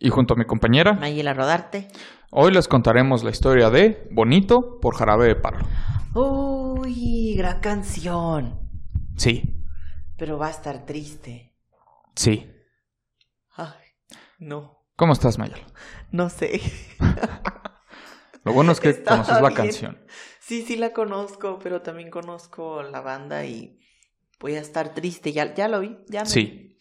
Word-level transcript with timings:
y 0.00 0.08
junto 0.10 0.34
a 0.34 0.36
mi 0.36 0.44
compañera 0.46 0.94
Mayela 0.94 1.34
Rodarte. 1.34 1.86
hoy 2.32 2.52
les 2.52 2.66
contaremos 2.66 3.22
la 3.22 3.30
historia 3.30 3.70
de 3.70 4.08
Bonito 4.10 4.80
por 4.80 4.96
Jarabe 4.96 5.26
de 5.28 5.36
Palo. 5.36 5.58
Uy, 6.14 7.34
gran 7.36 7.60
canción. 7.60 8.58
Sí, 9.16 9.64
Pero 10.16 10.38
va 10.38 10.48
a 10.48 10.50
estar 10.50 10.84
triste. 10.86 11.54
sí. 12.16 12.50
Ay, 13.56 13.74
no, 14.38 14.78
¿Cómo 14.96 15.12
estás, 15.12 15.38
Mayel? 15.38 15.60
no 16.10 16.28
sé. 16.30 16.60
Lo 18.44 18.52
bueno 18.54 18.72
es 18.72 18.80
que 18.80 18.88
Estaba 18.90 19.18
conoces 19.22 19.42
la 19.42 19.48
bien. 19.48 19.54
canción. 19.54 19.98
Sí, 20.40 20.62
sí 20.62 20.76
la 20.76 20.92
conozco, 20.94 21.58
pero 21.62 21.82
también 21.82 22.10
conozco 22.10 22.82
la 22.82 23.00
banda 23.02 23.44
y 23.44 23.78
voy 24.40 24.54
a 24.56 24.60
estar 24.60 24.94
triste. 24.94 25.32
Ya, 25.32 25.54
ya 25.54 25.68
lo 25.68 25.80
vi, 25.80 25.98
ya 26.08 26.20
me- 26.22 26.26
Sí. 26.26 26.78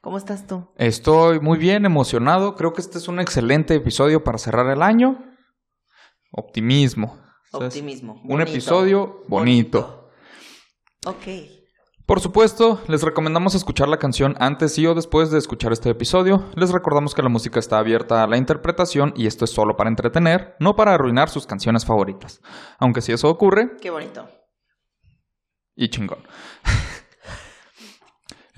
¿Cómo 0.00 0.16
estás 0.18 0.46
tú? 0.46 0.68
Estoy 0.76 1.40
muy 1.40 1.58
bien 1.58 1.84
emocionado. 1.84 2.54
Creo 2.54 2.72
que 2.72 2.80
este 2.80 2.98
es 2.98 3.08
un 3.08 3.20
excelente 3.20 3.74
episodio 3.74 4.22
para 4.22 4.38
cerrar 4.38 4.68
el 4.70 4.82
año. 4.82 5.24
Optimismo. 6.32 7.18
Optimismo. 7.52 8.14
Un 8.22 8.28
bonito. 8.28 8.50
episodio 8.50 9.22
bonito. 9.28 10.10
Ok. 11.06 11.26
Por 12.06 12.20
supuesto, 12.20 12.80
les 12.86 13.02
recomendamos 13.02 13.54
escuchar 13.54 13.88
la 13.88 13.98
canción 13.98 14.34
antes 14.38 14.78
y 14.78 14.86
o 14.86 14.94
después 14.94 15.30
de 15.30 15.38
escuchar 15.38 15.72
este 15.72 15.90
episodio. 15.90 16.44
Les 16.54 16.70
recordamos 16.70 17.14
que 17.14 17.22
la 17.22 17.28
música 17.28 17.58
está 17.60 17.78
abierta 17.78 18.22
a 18.22 18.26
la 18.26 18.38
interpretación 18.38 19.12
y 19.14 19.26
esto 19.26 19.44
es 19.44 19.50
solo 19.50 19.76
para 19.76 19.90
entretener, 19.90 20.56
no 20.58 20.74
para 20.74 20.94
arruinar 20.94 21.28
sus 21.28 21.46
canciones 21.46 21.84
favoritas. 21.84 22.40
Aunque 22.78 23.02
si 23.02 23.12
eso 23.12 23.28
ocurre, 23.28 23.76
Qué 23.80 23.90
bonito. 23.90 24.26
y 25.76 25.90
chingón. 25.90 26.20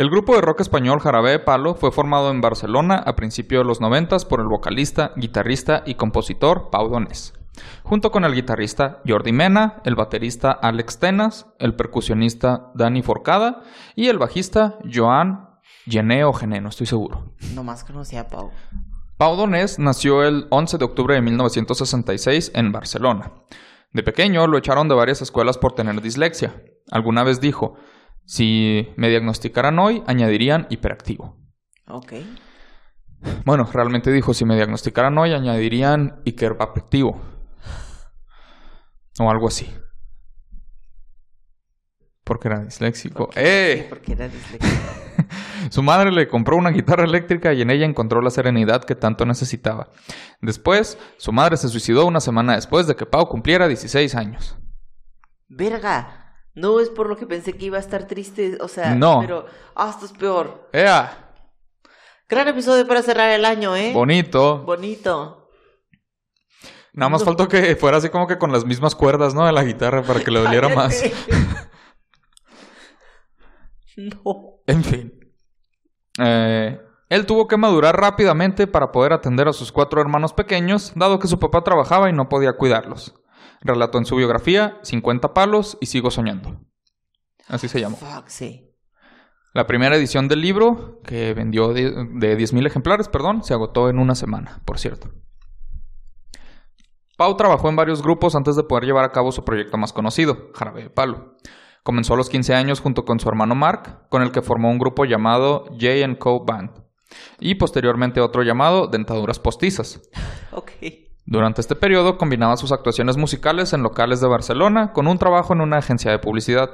El 0.01 0.09
grupo 0.09 0.35
de 0.35 0.41
rock 0.41 0.63
español 0.63 0.99
Jarabe 0.99 1.33
de 1.33 1.39
Palo 1.41 1.75
fue 1.75 1.93
formado 1.93 2.31
en 2.31 2.41
Barcelona 2.41 2.95
a 3.05 3.17
principios 3.17 3.61
de 3.61 3.69
los 3.69 3.83
noventas 3.83 4.25
por 4.25 4.41
el 4.41 4.47
vocalista, 4.47 5.13
guitarrista 5.15 5.83
y 5.85 5.97
compositor 5.97 6.71
Pau 6.71 6.89
Donés, 6.89 7.35
junto 7.83 8.11
con 8.11 8.25
el 8.25 8.35
guitarrista 8.35 9.03
Jordi 9.07 9.33
Mena, 9.33 9.83
el 9.85 9.97
baterista 9.97 10.53
Alex 10.53 11.01
Tenas, 11.01 11.49
el 11.59 11.75
percusionista 11.75 12.71
Dani 12.75 13.03
Forcada 13.03 13.61
y 13.95 14.07
el 14.07 14.17
bajista 14.17 14.79
Joan 14.91 15.51
Gené 15.85 16.25
o 16.25 16.33
Gené, 16.33 16.63
no 16.63 16.71
estoy 16.71 16.87
seguro. 16.87 17.35
Nomás 17.55 17.85
conocí 17.85 18.17
a 18.17 18.27
Pau. 18.27 18.53
Pau 19.19 19.37
Donés 19.37 19.79
nació 19.79 20.25
el 20.25 20.47
11 20.49 20.79
de 20.79 20.85
octubre 20.87 21.15
de 21.15 21.21
1966 21.21 22.53
en 22.55 22.73
Barcelona. 22.73 23.33
De 23.93 24.03
pequeño 24.03 24.47
lo 24.47 24.57
echaron 24.57 24.89
de 24.89 24.95
varias 24.95 25.21
escuelas 25.21 25.59
por 25.59 25.75
tener 25.75 26.01
dislexia. 26.01 26.55
Alguna 26.91 27.23
vez 27.23 27.43
dijo, 27.43 27.77
si 28.25 28.89
me 28.97 29.09
diagnosticaran 29.09 29.79
hoy, 29.79 30.03
añadirían 30.07 30.67
hiperactivo. 30.71 31.37
Ok. 31.89 32.13
Bueno, 33.45 33.69
realmente 33.73 34.13
dijo, 34.13 34.33
si 34.33 34.45
me 34.45 34.57
diagnosticaran 34.57 35.17
hoy, 35.19 35.33
añadirían 35.33 36.21
hiperactivo. 36.25 37.21
O 39.19 39.31
algo 39.31 39.49
así. 39.49 39.71
Porque 42.25 42.49
era 42.49 42.61
disléxico. 42.61 43.29
¡Eh! 43.35 43.87
porque 43.91 44.13
era 44.13 44.29
disléxico. 44.29 44.75
Su 45.71 45.83
madre 45.83 46.11
le 46.11 46.29
compró 46.29 46.57
una 46.57 46.71
guitarra 46.71 47.05
eléctrica 47.05 47.53
y 47.53 47.63
en 47.63 47.71
ella 47.71 47.85
encontró 47.85 48.23
la 48.23 48.31
serenidad 48.31 48.85
que 48.85 48.95
tanto 48.95 49.27
necesitaba. 49.27 49.89
Después, 50.41 50.99
su 51.19 51.33
madre 51.33 51.57
se 51.57 51.69
suicidó 51.69 52.07
una 52.07 52.21
semana 52.21 52.55
después 52.55 52.87
de 52.87 52.97
que 52.97 53.07
Pau 53.07 53.29
cumpliera 53.29 53.69
16 53.69 54.15
años. 54.15 54.57
Verga. 55.49 56.20
No 56.55 56.81
es 56.81 56.89
por 56.91 57.09
lo 57.09 57.17
que 57.17 57.27
pensé 57.27 57.53
que 57.53 57.67
iba 57.67 57.77
a 57.77 57.81
estar 57.81 58.07
triste, 58.07 58.59
o 58.61 58.69
sea, 58.69 58.95
No. 58.95 59.21
pero 59.21 59.47
ah, 59.77 59.89
esto 59.91 60.07
es 60.07 60.13
peor. 60.13 60.69
¡Ea! 60.73 61.33
Gran 62.29 62.49
episodio 62.49 62.87
para 62.87 63.03
cerrar 63.03 63.31
el 63.31 63.45
año, 63.45 63.75
¿eh? 63.77 63.93
Bonito. 63.93 64.63
Bonito. 64.65 65.49
Nada 66.93 67.09
más 67.09 67.21
No. 67.21 67.27
faltó 67.27 67.49
que 67.49 67.77
fuera 67.77 67.99
así 67.99 68.09
como 68.09 68.27
que 68.27 68.39
con 68.39 68.53
las 68.53 68.65
mismas 68.65 68.95
cuerdas, 68.97 69.33
¿no? 69.35 69.47
De 69.47 69.53
la 69.53 69.63
guitarra 69.65 70.03
para 70.03 70.21
que 70.25 70.31
le 70.31 70.41
doliera 70.41 70.69
más. 70.75 71.03
No. 73.97 74.61
En 74.67 74.83
fin. 74.85 75.13
Eh, 76.19 76.81
él 77.09 77.27
tuvo 77.27 77.47
que 77.47 77.57
madurar 77.57 77.99
rápidamente 78.01 78.67
para 78.67 78.93
poder 78.93 79.13
atender 79.13 79.49
a 79.49 79.53
sus 79.53 79.73
cuatro 79.73 80.01
hermanos 80.01 80.33
pequeños, 80.33 80.93
dado 80.95 81.19
que 81.19 81.29
su 81.29 81.39
papá 81.39 81.63
trabajaba 81.63 82.09
y 82.09 82.13
no 82.13 82.29
podía 82.29 82.55
cuidarlos. 82.55 83.15
Relató 83.61 83.99
en 83.99 84.07
su 84.07 84.17
biografía 84.17 84.79
50 84.83 85.35
palos 85.35 85.79
y 85.81 85.87
sigo 85.87 86.11
soñando. 86.11 86.61
Así 87.49 87.69
se 87.69 87.81
llamó. 87.81 87.97
Fuck, 87.97 88.29
sí. 88.29 88.71
La 89.53 89.67
primera 89.67 89.97
edición 89.97 90.29
del 90.29 90.41
libro, 90.41 91.01
que 91.05 91.35
vendió 91.35 91.73
de, 91.73 91.91
de 91.91 92.39
10.000 92.39 92.67
ejemplares, 92.67 93.09
perdón, 93.09 93.43
se 93.43 93.53
agotó 93.53 93.89
en 93.89 93.99
una 93.99 94.15
semana, 94.15 94.63
por 94.65 94.79
cierto. 94.79 95.11
Pau 97.17 97.37
trabajó 97.37 97.69
en 97.69 97.77
varios 97.77 98.01
grupos 98.01 98.35
antes 98.35 98.57
de 98.57 98.63
poder 98.63 98.85
llevar 98.85 99.05
a 99.05 99.13
cabo 99.13 99.33
su 99.33 99.45
proyecto 99.45 99.77
más 99.77 99.93
conocido, 99.93 100.51
Jarabe 100.55 100.85
de 100.85 100.91
Palo. 100.91 101.37
Comenzó 101.83 102.15
a 102.15 102.17
los 102.17 102.31
15 102.31 102.55
años 102.55 102.81
junto 102.81 103.05
con 103.05 103.19
su 103.21 103.29
hermano 103.29 103.55
Mark, 103.55 104.09
con 104.09 104.23
el 104.23 104.33
que 104.33 104.41
formó 104.41 104.71
un 104.71 104.79
grupo 104.79 105.05
llamado 105.05 105.65
J 105.79 106.19
Co 106.19 106.45
Band, 106.45 106.71
y 107.41 107.57
posteriormente 107.57 108.21
otro 108.21 108.43
llamado 108.43 108.87
Dentaduras 108.87 109.39
Postizas. 109.39 110.01
Ok. 110.53 110.73
Durante 111.31 111.63
este 111.63 111.77
periodo 111.77 112.19
combinaba 112.19 112.59
sus 112.59 112.73
actuaciones 112.73 113.17
musicales 113.17 113.73
en 113.73 113.83
locales 113.83 114.21
de 114.21 114.29
Barcelona 114.29 114.93
con 114.93 115.07
un 115.07 115.17
trabajo 115.17 115.55
en 115.55 115.63
una 115.63 115.79
agencia 115.79 116.11
de 116.11 116.19
publicidad. 116.19 116.69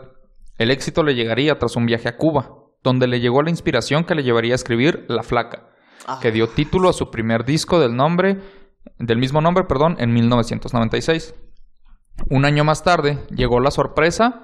El 0.59 0.73
éxito 0.73 1.05
le 1.05 1.15
llegaría 1.15 1.59
tras 1.59 1.77
un 1.77 1.87
viaje 1.87 2.09
a 2.09 2.17
Cuba, 2.17 2.51
donde 2.83 3.07
le 3.07 3.21
llegó 3.21 3.43
la 3.43 3.51
inspiración 3.51 4.05
que 4.05 4.15
le 4.17 4.25
llevaría 4.25 4.55
a 4.55 4.57
escribir 4.57 5.05
La 5.09 5.23
Flaca, 5.23 5.69
Ah, 6.07 6.19
que 6.21 6.31
dio 6.31 6.49
título 6.49 6.89
a 6.89 6.93
su 6.93 7.11
primer 7.11 7.45
disco 7.45 7.81
del 7.81 7.97
nombre 7.97 8.39
del 8.99 9.19
mismo 9.19 9.41
nombre, 9.41 9.65
perdón, 9.65 9.97
en 9.99 10.13
1996. 10.13 11.35
Un 12.31 12.45
año 12.45 12.65
más 12.65 12.83
tarde 12.83 13.19
llegó 13.31 13.61
la 13.61 13.71
sorpresa 13.71 14.43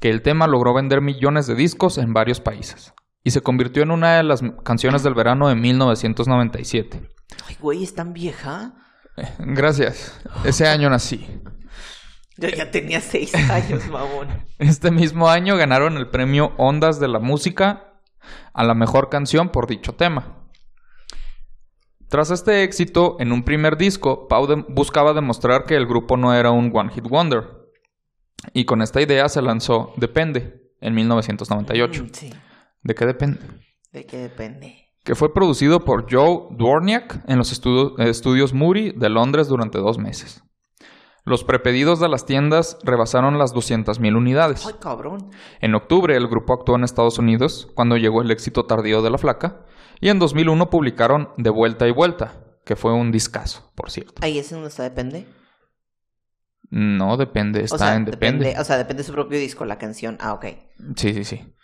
que 0.00 0.10
el 0.10 0.22
tema 0.22 0.46
logró 0.46 0.74
vender 0.74 1.00
millones 1.02 1.46
de 1.46 1.54
discos 1.54 1.98
en 1.98 2.12
varios 2.12 2.40
países 2.40 2.94
y 3.22 3.30
se 3.30 3.42
convirtió 3.42 3.82
en 3.82 3.90
una 3.90 4.16
de 4.16 4.22
las 4.22 4.42
canciones 4.64 5.02
del 5.02 5.14
verano 5.14 5.48
de 5.48 5.56
1997. 5.56 7.02
Ay, 7.46 7.56
güey, 7.60 7.82
¿es 7.82 7.94
tan 7.94 8.12
vieja? 8.12 8.74
Gracias. 9.38 10.20
Ese 10.44 10.66
año 10.66 10.90
nací. 10.90 11.26
Yo 12.36 12.48
ya 12.48 12.70
tenía 12.70 13.00
seis 13.00 13.34
años, 13.34 13.86
mamón. 13.88 14.28
Este 14.58 14.90
mismo 14.90 15.28
año 15.28 15.56
ganaron 15.56 15.96
el 15.96 16.08
premio 16.10 16.52
Ondas 16.58 17.00
de 17.00 17.08
la 17.08 17.18
Música 17.18 17.94
a 18.52 18.64
la 18.64 18.74
mejor 18.74 19.08
canción 19.08 19.48
por 19.50 19.66
dicho 19.66 19.94
tema. 19.94 20.42
Tras 22.08 22.30
este 22.30 22.62
éxito, 22.62 23.16
en 23.20 23.32
un 23.32 23.42
primer 23.42 23.76
disco, 23.76 24.28
Pau 24.28 24.46
de- 24.46 24.64
buscaba 24.68 25.12
demostrar 25.12 25.64
que 25.64 25.74
el 25.76 25.86
grupo 25.86 26.16
no 26.16 26.34
era 26.34 26.50
un 26.50 26.70
One 26.74 26.92
Hit 26.92 27.04
Wonder. 27.08 27.44
Y 28.52 28.64
con 28.64 28.80
esta 28.82 29.00
idea 29.00 29.28
se 29.28 29.42
lanzó 29.42 29.92
Depende 29.96 30.70
en 30.80 30.94
1998. 30.94 32.04
Mm, 32.04 32.08
Sí. 32.12 32.32
¿De 32.82 32.94
qué 32.94 33.06
depende? 33.06 33.40
¿De 33.92 34.06
qué 34.06 34.18
depende? 34.18 34.85
Que 35.06 35.14
fue 35.14 35.32
producido 35.32 35.80
por 35.84 36.12
Joe 36.12 36.48
Dworniak 36.50 37.22
en 37.28 37.38
los 37.38 37.52
estudio- 37.52 37.96
estudios 37.98 38.52
Moody 38.52 38.90
de 38.90 39.08
Londres 39.08 39.46
durante 39.48 39.78
dos 39.78 39.98
meses. 39.98 40.42
Los 41.24 41.42
prepedidos 41.44 41.98
de 42.00 42.08
las 42.08 42.26
tiendas 42.26 42.76
rebasaron 42.84 43.38
las 43.38 43.52
200.000 43.54 44.16
unidades. 44.16 44.66
Ay, 44.66 44.74
cabrón. 44.80 45.30
En 45.60 45.74
octubre 45.74 46.16
el 46.16 46.26
grupo 46.28 46.52
actuó 46.54 46.76
en 46.76 46.84
Estados 46.84 47.18
Unidos 47.18 47.68
cuando 47.74 47.96
llegó 47.96 48.20
el 48.20 48.30
éxito 48.30 48.64
tardío 48.66 49.00
de 49.00 49.10
La 49.10 49.18
Flaca 49.18 49.64
y 50.00 50.08
en 50.08 50.18
2001 50.18 50.70
publicaron 50.70 51.30
De 51.36 51.50
Vuelta 51.50 51.86
y 51.88 51.92
Vuelta, 51.92 52.34
que 52.64 52.76
fue 52.76 52.92
un 52.92 53.10
discazo, 53.12 53.72
por 53.76 53.90
cierto. 53.90 54.14
Ahí 54.22 54.38
ese 54.38 54.56
no 54.58 54.66
está 54.66 54.82
depende. 54.82 55.26
No, 56.68 57.16
depende, 57.16 57.62
está 57.62 57.76
o 57.76 57.78
sea, 57.78 57.94
en 57.94 58.04
Depende. 58.06 58.54
O 58.58 58.64
sea, 58.64 58.76
depende 58.76 59.02
de 59.02 59.06
su 59.06 59.12
propio 59.12 59.38
disco, 59.38 59.64
la 59.64 59.78
canción. 59.78 60.18
Ah, 60.20 60.34
ok. 60.34 60.46
Sí, 60.96 61.14
sí, 61.14 61.22
sí. 61.24 61.54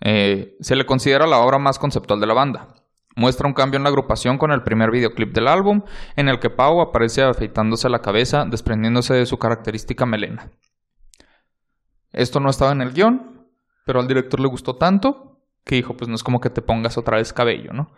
Eh, 0.00 0.56
se 0.60 0.74
le 0.76 0.86
considera 0.86 1.26
la 1.26 1.38
obra 1.38 1.58
más 1.58 1.78
conceptual 1.78 2.20
de 2.20 2.26
la 2.26 2.34
banda. 2.34 2.74
Muestra 3.16 3.46
un 3.48 3.54
cambio 3.54 3.76
en 3.76 3.82
la 3.82 3.88
agrupación 3.88 4.38
con 4.38 4.52
el 4.52 4.62
primer 4.62 4.90
videoclip 4.90 5.34
del 5.34 5.48
álbum, 5.48 5.82
en 6.16 6.28
el 6.28 6.38
que 6.38 6.48
Pau 6.50 6.80
aparece 6.80 7.22
afeitándose 7.22 7.88
la 7.88 8.00
cabeza, 8.00 8.44
desprendiéndose 8.44 9.14
de 9.14 9.26
su 9.26 9.38
característica 9.38 10.06
melena. 10.06 10.50
Esto 12.12 12.40
no 12.40 12.50
estaba 12.50 12.72
en 12.72 12.82
el 12.82 12.92
guion, 12.92 13.46
pero 13.84 14.00
al 14.00 14.08
director 14.08 14.40
le 14.40 14.48
gustó 14.48 14.76
tanto 14.76 15.40
que 15.64 15.74
dijo, 15.76 15.96
pues 15.96 16.08
no 16.08 16.14
es 16.14 16.22
como 16.22 16.40
que 16.40 16.50
te 16.50 16.62
pongas 16.62 16.96
otra 16.98 17.16
vez 17.18 17.32
cabello, 17.32 17.72
¿no? 17.72 17.90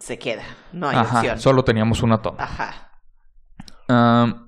Se 0.00 0.18
queda. 0.18 0.42
No 0.72 0.88
hay 0.88 0.96
Ajá, 0.96 1.18
opción. 1.18 1.38
solo 1.38 1.62
teníamos 1.64 2.02
una 2.02 2.18
toma. 2.22 2.42
Ajá. 2.42 2.98
Ah, 3.88 4.46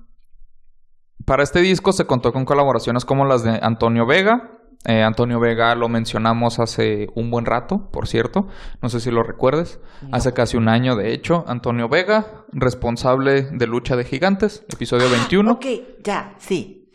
para 1.25 1.43
este 1.43 1.59
disco 1.61 1.93
se 1.93 2.05
contó 2.05 2.33
con 2.33 2.45
colaboraciones 2.45 3.05
como 3.05 3.25
las 3.25 3.43
de 3.43 3.59
Antonio 3.61 4.05
Vega. 4.05 4.58
Eh, 4.85 5.03
Antonio 5.03 5.39
Vega 5.39 5.75
lo 5.75 5.89
mencionamos 5.89 6.59
hace 6.59 7.09
un 7.13 7.29
buen 7.29 7.45
rato, 7.45 7.89
por 7.91 8.07
cierto. 8.07 8.47
No 8.81 8.89
sé 8.89 8.99
si 9.01 9.11
lo 9.11 9.23
recuerdes. 9.23 9.79
No. 10.01 10.09
Hace 10.15 10.33
casi 10.33 10.55
un 10.55 10.69
año, 10.69 10.95
de 10.95 11.13
hecho. 11.13 11.43
Antonio 11.47 11.89
Vega, 11.89 12.45
responsable 12.53 13.43
de 13.51 13.67
Lucha 13.67 13.97
de 13.97 14.05
Gigantes, 14.05 14.65
episodio 14.69 15.09
21. 15.09 15.51
Ok, 15.51 15.65
ya, 16.03 16.35
sí. 16.37 16.91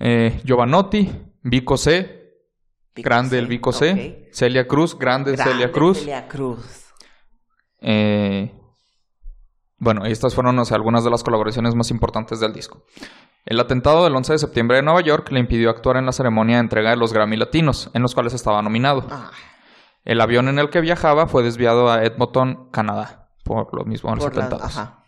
Eh, 0.00 0.40
Giovanotti, 0.44 1.12
Vico 1.42 1.76
C, 1.76 2.40
Vico 2.94 3.08
grande 3.08 3.38
el 3.38 3.46
Vico 3.46 3.72
C. 3.72 4.28
Celia 4.32 4.66
Cruz, 4.66 4.98
grande, 4.98 5.32
Grande 5.32 5.52
Celia 5.52 5.70
Cruz. 5.70 5.98
Celia 6.00 6.26
Cruz. 6.26 6.92
Eh, 7.78 8.52
bueno, 9.82 10.04
estas 10.04 10.34
fueron 10.34 10.56
o 10.60 10.64
sea, 10.64 10.76
algunas 10.76 11.02
de 11.02 11.10
las 11.10 11.24
colaboraciones 11.24 11.74
más 11.74 11.90
importantes 11.90 12.38
del 12.38 12.52
disco. 12.52 12.82
El 13.44 13.58
atentado 13.58 14.04
del 14.04 14.14
11 14.14 14.34
de 14.34 14.38
septiembre 14.38 14.76
de 14.76 14.84
Nueva 14.84 15.00
York 15.00 15.30
le 15.32 15.40
impidió 15.40 15.70
actuar 15.70 15.96
en 15.96 16.06
la 16.06 16.12
ceremonia 16.12 16.56
de 16.56 16.60
entrega 16.60 16.90
de 16.90 16.96
los 16.96 17.12
Grammy 17.12 17.36
Latinos, 17.36 17.90
en 17.92 18.02
los 18.02 18.14
cuales 18.14 18.32
estaba 18.34 18.62
nominado. 18.62 19.04
Ah, 19.10 19.32
El 20.04 20.20
avión 20.20 20.48
en 20.48 20.60
el 20.60 20.70
que 20.70 20.80
viajaba 20.80 21.26
fue 21.26 21.42
desviado 21.42 21.90
a 21.90 22.04
Edmonton, 22.04 22.68
Canadá, 22.70 23.28
por 23.42 23.74
lo 23.76 23.84
mismo 23.84 24.10
de 24.10 24.16
los 24.16 24.24
por 24.26 24.36
la- 24.36 24.44
atentados. 24.44 24.76
ajá. 24.78 24.98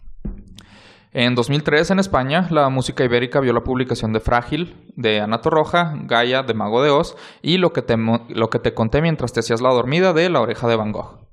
En 1.12 1.36
2003, 1.36 1.92
en 1.92 2.00
España, 2.00 2.48
la 2.50 2.68
música 2.70 3.04
ibérica 3.04 3.38
vio 3.38 3.52
la 3.52 3.62
publicación 3.62 4.12
de 4.12 4.18
Frágil, 4.18 4.90
de 4.96 5.20
Ana 5.20 5.40
Torroja, 5.40 5.92
Gaia, 5.94 6.42
de 6.42 6.54
Mago 6.54 6.82
de 6.82 6.90
Oz, 6.90 7.16
y 7.40 7.58
lo 7.58 7.72
que, 7.72 7.82
te, 7.82 7.96
lo 7.96 8.50
que 8.50 8.58
te 8.58 8.74
conté 8.74 9.00
mientras 9.00 9.32
te 9.32 9.38
hacías 9.38 9.60
la 9.60 9.68
dormida, 9.72 10.12
de 10.12 10.28
La 10.28 10.40
Oreja 10.40 10.66
de 10.66 10.74
Van 10.74 10.90
Gogh. 10.90 11.23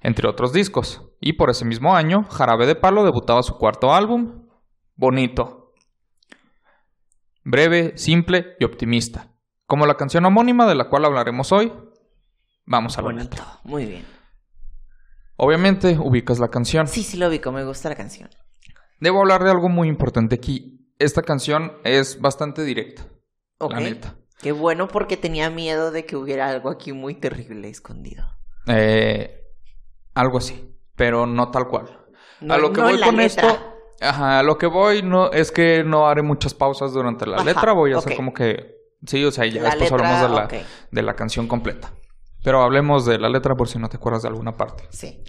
Entre 0.00 0.28
otros 0.28 0.52
discos. 0.52 1.02
Y 1.20 1.34
por 1.34 1.50
ese 1.50 1.64
mismo 1.64 1.94
año, 1.96 2.24
Jarabe 2.24 2.66
de 2.66 2.74
Palo 2.76 3.04
debutaba 3.04 3.42
su 3.42 3.56
cuarto 3.58 3.94
álbum, 3.94 4.46
Bonito. 4.94 5.74
Breve, 7.44 7.96
simple 7.96 8.56
y 8.58 8.64
optimista. 8.64 9.32
Como 9.66 9.86
la 9.86 9.94
canción 9.96 10.24
homónima 10.24 10.66
de 10.66 10.74
la 10.74 10.88
cual 10.88 11.04
hablaremos 11.04 11.52
hoy, 11.52 11.72
vamos 12.64 12.96
a 12.98 13.02
la 13.02 13.06
Bonito. 13.06 13.24
letra. 13.24 13.46
Muy 13.64 13.86
bien. 13.86 14.04
Obviamente, 15.36 15.98
ubicas 15.98 16.38
la 16.38 16.48
canción. 16.48 16.86
Sí, 16.86 17.02
sí 17.02 17.16
lo 17.18 17.28
ubico. 17.28 17.52
Me 17.52 17.64
gusta 17.64 17.88
la 17.88 17.94
canción. 17.94 18.30
Debo 19.00 19.20
hablar 19.20 19.44
de 19.44 19.50
algo 19.50 19.68
muy 19.68 19.88
importante 19.88 20.34
aquí. 20.34 20.90
Esta 20.98 21.22
canción 21.22 21.74
es 21.84 22.20
bastante 22.20 22.64
directa, 22.64 23.06
Ok. 23.58 23.72
la 23.72 23.80
neta. 23.80 24.14
Qué 24.40 24.52
bueno 24.52 24.88
porque 24.88 25.16
tenía 25.18 25.50
miedo 25.50 25.90
de 25.90 26.06
que 26.06 26.16
hubiera 26.16 26.48
algo 26.48 26.70
aquí 26.70 26.92
muy 26.92 27.14
terrible 27.14 27.68
escondido. 27.68 28.24
Eh, 28.66 29.45
algo 30.16 30.38
así, 30.38 30.74
pero 30.96 31.26
no 31.26 31.50
tal 31.50 31.68
cual. 31.68 32.06
No, 32.40 32.54
a 32.54 32.58
lo 32.58 32.72
que 32.72 32.80
no 32.80 32.88
voy 32.88 33.00
con 33.00 33.16
letra. 33.16 33.50
esto, 33.50 33.76
ajá, 34.00 34.40
a 34.40 34.42
lo 34.42 34.58
que 34.58 34.66
voy 34.66 35.02
no 35.02 35.30
es 35.30 35.52
que 35.52 35.84
no 35.84 36.06
haré 36.08 36.22
muchas 36.22 36.54
pausas 36.54 36.92
durante 36.92 37.26
la 37.26 37.36
Ajá, 37.36 37.44
letra, 37.44 37.72
voy 37.72 37.92
a 37.92 37.98
hacer 37.98 38.16
como 38.16 38.32
que 38.34 38.74
sí, 39.06 39.24
o 39.24 39.30
sea, 39.30 39.46
ya 39.46 39.62
La 39.62 39.70
después 39.70 39.90
letra, 39.90 39.96
hablamos 40.16 40.20
de 40.50 40.56
la, 40.58 40.66
de 40.90 41.02
la 41.02 41.14
canción 41.14 41.46
completa. 41.46 41.92
Pero 42.42 42.62
hablemos 42.62 43.04
de 43.04 43.18
la 43.18 43.28
letra 43.28 43.54
por 43.56 43.68
si 43.68 43.78
no 43.78 43.88
te 43.88 43.96
acuerdas 43.96 44.22
de 44.22 44.28
alguna 44.28 44.56
parte. 44.56 44.84
Sí. 44.90 45.22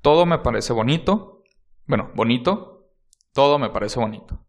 Todo 0.00 0.24
me 0.26 0.38
parece 0.38 0.72
bonito. 0.72 1.42
Bueno, 1.86 2.10
bonito. 2.14 2.88
Todo 3.32 3.58
me 3.58 3.70
parece 3.70 3.98
bonito. 3.98 4.46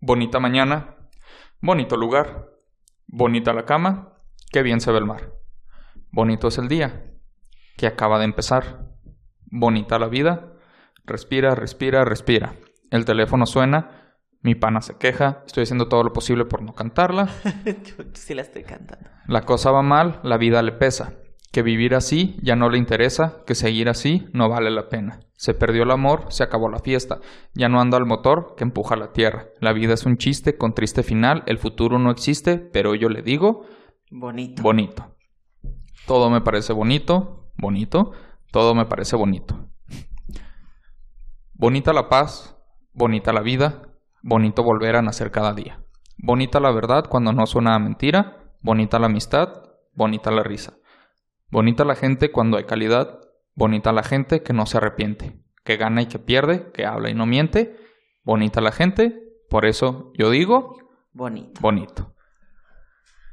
Bonita 0.00 0.40
mañana. 0.40 0.96
Bonito 1.60 1.96
lugar. 1.96 2.50
Bonita 3.06 3.52
la 3.52 3.64
cama. 3.64 4.18
Qué 4.50 4.62
bien 4.62 4.80
se 4.80 4.90
ve 4.90 4.98
el 4.98 5.06
mar. 5.06 5.32
Bonito 6.10 6.48
es 6.48 6.58
el 6.58 6.66
día. 6.68 7.11
Que 7.76 7.86
acaba 7.86 8.18
de 8.18 8.24
empezar. 8.24 8.86
Bonita 9.46 9.98
la 9.98 10.08
vida. 10.08 10.52
Respira, 11.04 11.54
respira, 11.54 12.04
respira. 12.04 12.54
El 12.90 13.04
teléfono 13.04 13.46
suena. 13.46 13.98
Mi 14.40 14.54
pana 14.54 14.80
se 14.80 14.96
queja. 14.98 15.42
Estoy 15.46 15.62
haciendo 15.64 15.88
todo 15.88 16.02
lo 16.02 16.12
posible 16.12 16.44
por 16.44 16.62
no 16.62 16.72
cantarla. 16.74 17.28
Yo 17.64 18.04
sí 18.14 18.34
la 18.34 18.42
estoy 18.42 18.64
cantando. 18.64 19.08
La 19.28 19.42
cosa 19.42 19.70
va 19.70 19.82
mal, 19.82 20.20
la 20.24 20.36
vida 20.36 20.62
le 20.62 20.72
pesa. 20.72 21.14
Que 21.52 21.62
vivir 21.62 21.94
así 21.94 22.36
ya 22.42 22.56
no 22.56 22.70
le 22.70 22.78
interesa, 22.78 23.42
que 23.46 23.54
seguir 23.54 23.88
así 23.90 24.26
no 24.32 24.48
vale 24.48 24.70
la 24.70 24.88
pena. 24.88 25.20
Se 25.36 25.52
perdió 25.54 25.82
el 25.82 25.90
amor, 25.90 26.26
se 26.30 26.42
acabó 26.42 26.70
la 26.70 26.78
fiesta. 26.78 27.20
Ya 27.52 27.68
no 27.68 27.78
anda 27.80 27.98
el 27.98 28.06
motor 28.06 28.54
que 28.56 28.64
empuja 28.64 28.96
la 28.96 29.12
tierra. 29.12 29.48
La 29.60 29.72
vida 29.74 29.92
es 29.92 30.06
un 30.06 30.16
chiste 30.16 30.56
con 30.56 30.72
triste 30.72 31.02
final, 31.02 31.42
el 31.46 31.58
futuro 31.58 31.98
no 31.98 32.10
existe, 32.10 32.56
pero 32.56 32.94
yo 32.94 33.10
le 33.10 33.20
digo 33.22 33.66
Bonito. 34.10 34.62
bonito. 34.62 35.14
Todo 36.06 36.30
me 36.30 36.40
parece 36.40 36.72
bonito, 36.72 37.41
bonito, 37.56 38.12
todo 38.50 38.74
me 38.74 38.86
parece 38.86 39.16
bonito. 39.16 39.68
Bonita 41.54 41.92
la 41.92 42.08
paz, 42.08 42.56
bonita 42.92 43.32
la 43.32 43.40
vida, 43.40 43.82
bonito 44.22 44.62
volver 44.62 44.96
a 44.96 45.02
nacer 45.02 45.30
cada 45.30 45.54
día. 45.54 45.82
Bonita 46.18 46.60
la 46.60 46.70
verdad 46.70 47.06
cuando 47.08 47.32
no 47.32 47.46
suena 47.46 47.74
a 47.74 47.78
mentira, 47.78 48.52
bonita 48.60 48.98
la 48.98 49.06
amistad, 49.06 49.62
bonita 49.94 50.30
la 50.30 50.42
risa. 50.42 50.74
Bonita 51.50 51.84
la 51.84 51.94
gente 51.94 52.32
cuando 52.32 52.56
hay 52.56 52.64
calidad, 52.64 53.20
bonita 53.54 53.92
la 53.92 54.02
gente 54.02 54.42
que 54.42 54.52
no 54.52 54.66
se 54.66 54.78
arrepiente, 54.78 55.40
que 55.64 55.76
gana 55.76 56.02
y 56.02 56.06
que 56.06 56.18
pierde, 56.18 56.70
que 56.72 56.86
habla 56.86 57.10
y 57.10 57.14
no 57.14 57.26
miente. 57.26 57.76
Bonita 58.24 58.60
la 58.60 58.72
gente, 58.72 59.20
por 59.50 59.66
eso 59.66 60.12
yo 60.16 60.30
digo 60.30 60.76
Bonito. 61.12 61.60
bonito. 61.60 62.14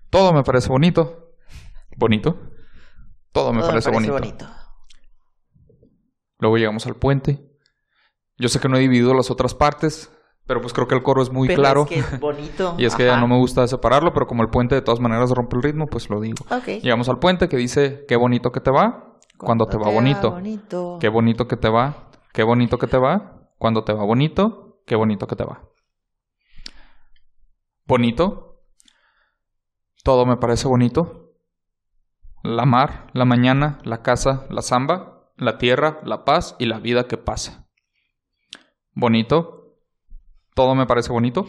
Todo 0.10 0.33
me 0.33 0.44
parece 0.44 0.69
bonito. 0.69 1.36
Bonito. 1.95 2.51
Todo 3.31 3.54
me 3.54 3.60
Todo 3.60 3.70
parece, 3.70 3.92
bonito. 3.92 4.48
Luego 6.40 6.58
llegamos 6.58 6.88
al 6.88 6.96
puente. 6.96 7.46
Yo 8.38 8.50
sé 8.50 8.60
que 8.60 8.70
no 8.70 8.78
he 8.78 8.80
dividido 8.80 9.14
las 9.14 9.30
otras 9.30 9.54
partes, 9.54 10.12
pero 10.46 10.62
pues 10.62 10.74
creo 10.74 10.88
que 10.88 10.96
el 10.96 11.04
coro 11.04 11.22
es 11.22 11.30
muy 11.31 11.48
Pero 11.48 11.62
claro. 11.62 11.81
Es 11.84 11.90
que 11.90 12.00
es 12.00 12.20
bonito. 12.20 12.76
y 12.80 12.86
es 12.86 12.96
que 12.96 13.06
ya 13.06 13.20
no 13.20 13.28
me 13.28 13.38
gusta 13.38 13.68
separarlo, 13.68 14.14
pero 14.14 14.26
como 14.26 14.42
el 14.42 14.50
puente 14.50 14.76
de 14.76 14.81
todas 14.81 15.00
maneras 15.00 15.30
rompe 15.31 15.58
el 15.58 15.64
ritmo, 15.64 15.88
pues 15.88 16.10
lo 16.10 16.22
digo. 16.22 16.46
Llegamos 16.66 17.10
al 17.10 17.20
puente 17.20 17.50
que 17.50 17.58
dice, 17.58 18.06
qué 18.08 18.16
bonito 18.16 18.52
que 18.52 18.62
te 18.62 18.72
va, 18.72 19.20
cuando 19.38 19.68
te 19.68 19.78
va 19.78 19.92
bonito. 19.92 20.31
bonito. 20.31 20.98
Qué 21.00 21.10
bonito 21.10 21.48
que 21.48 21.58
te 21.58 21.70
va, 21.70 22.10
qué 22.34 22.44
bonito 22.44 22.80
que 22.80 22.88
te 22.88 22.98
va, 22.98 23.50
cuando 23.58 23.84
te 23.84 23.94
va 23.94 24.04
bonito, 24.06 24.81
qué 24.88 24.96
bonito 24.96 25.28
que 25.28 25.36
te 25.36 25.44
va. 25.44 25.62
Bonito. 27.86 28.64
Todo 30.04 30.26
me 30.26 30.38
parece 30.38 30.68
bonito. 30.68 31.29
La 32.42 32.66
mar, 32.66 33.08
la 33.14 33.26
mañana, 33.26 33.80
la 33.84 34.02
casa, 34.02 34.46
la 34.50 34.62
samba, 34.62 35.30
la 35.36 35.58
tierra, 35.58 36.00
la 36.04 36.24
paz 36.24 36.56
y 36.58 36.66
la 36.66 36.80
vida 36.80 37.06
que 37.06 37.18
pasa. 37.18 37.68
Bonito. 38.94 39.78
Todo 40.56 40.76
me 40.76 40.86
parece 40.86 41.12
bonito. 41.12 41.48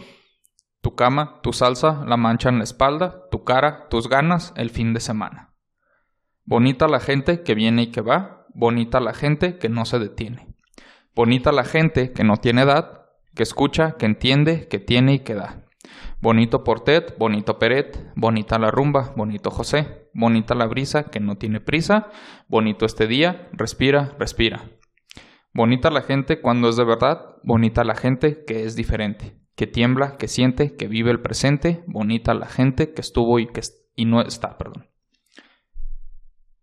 Tu 0.81 0.95
cama, 0.95 1.41
tu 1.43 1.53
salsa, 1.53 2.05
la 2.07 2.17
mancha 2.17 2.49
en 2.49 2.59
la 2.59 2.65
espalda, 2.65 3.29
tu 3.31 3.45
cara, 3.45 3.89
tus 3.89 4.09
ganas, 4.09 4.53
el 4.57 4.71
fin 4.71 4.93
de 4.93 5.01
semana. 5.01 5.55
Bonita 6.45 6.89
la 6.89 7.01
gente 7.01 7.43
que 7.43 7.55
viene 7.55 7.83
y 7.83 7.91
que 7.93 8.01
va, 8.01 8.47
bonita 8.55 8.99
la 8.99 9.13
gente 9.13 9.59
que 9.59 9.69
no 9.69 9.85
se 9.85 9.99
detiene. 9.99 10.55
Bonita 11.15 11.53
la 11.53 11.65
gente 11.65 12.13
que 12.13 12.25
no 12.25 12.39
tiene 12.39 12.63
edad, 12.63 13.07
que 13.35 13.43
escucha, 13.43 13.93
que 13.93 14.07
entiende, 14.07 14.69
que 14.69 14.79
tiene 14.79 15.15
y 15.15 15.19
que 15.21 15.35
da. 15.35 15.67
Bonito 16.21 16.65
Portet, 16.65 17.17
bonito 17.19 17.59
Peret, 17.59 18.13
bonita 18.17 18.59
la 18.59 18.71
rumba, 18.71 19.13
bonito 19.17 19.51
José, 19.51 20.00
bonita 20.15 20.55
la 20.55 20.67
brisa 20.67 21.05
que 21.05 21.21
no 21.21 21.37
tiene 21.37 21.61
prisa, 21.61 22.09
bonito 22.49 22.87
este 22.87 23.07
día, 23.07 23.49
respira, 23.53 24.15
respira. 24.19 24.71
Bonita 25.53 25.91
la 25.91 26.03
gente 26.03 26.41
cuando 26.41 26.69
es 26.69 26.77
de 26.77 26.85
verdad, 26.85 27.37
bonita 27.43 27.83
la 27.85 27.97
gente 27.97 28.45
que 28.45 28.65
es 28.65 28.77
diferente, 28.77 29.41
que 29.57 29.67
tiembla, 29.67 30.17
que 30.17 30.29
siente, 30.29 30.77
que 30.77 30.87
vive 30.87 31.11
el 31.11 31.21
presente, 31.21 31.83
bonita 31.87 32.35
la 32.35 32.47
gente 32.47 32.93
que 32.93 33.01
estuvo 33.01 33.39
y 33.39 33.47
que 33.47 33.63
y 33.97 34.05
no 34.05 34.21
está, 34.21 34.57
perdón. 34.57 34.87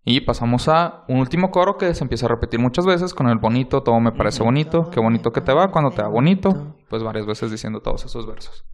Y 0.04 0.22
pasamos 0.22 0.70
a 0.70 1.04
un 1.10 1.20
último 1.20 1.52
coro 1.52 1.78
que 1.78 1.94
se 1.94 2.04
empieza 2.04 2.28
a 2.28 2.30
repetir 2.30 2.62
muchas 2.62 2.86
veces 2.86 3.14
con 3.14 3.28
el 3.28 3.40
bonito, 3.40 3.84
todo 3.84 4.00
me 4.00 4.14
parece 4.14 4.42
bonito, 4.42 4.90
qué 4.90 5.02
bonito 5.02 5.34
que 5.34 5.42
te 5.42 5.52
va 5.52 5.70
cuando 5.70 5.92
te 5.92 6.02
va 6.02 6.08
bonito, 6.08 6.78
pues 6.90 7.04
varias 7.04 7.26
veces 7.26 7.52
diciendo 7.52 7.82
todos 7.82 8.06
esos 8.06 8.26
versos. 8.26 8.66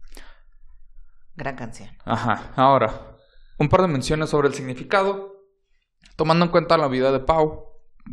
Gran 1.34 1.56
canción. 1.56 1.90
Ajá, 2.04 2.52
ahora, 2.54 3.13
un 3.58 3.68
par 3.68 3.82
de 3.82 3.88
menciones 3.88 4.30
sobre 4.30 4.48
el 4.48 4.54
significado. 4.54 5.34
Tomando 6.16 6.44
en 6.44 6.50
cuenta 6.50 6.76
la 6.78 6.88
vida 6.88 7.10
de 7.12 7.20
Pau, 7.20 7.64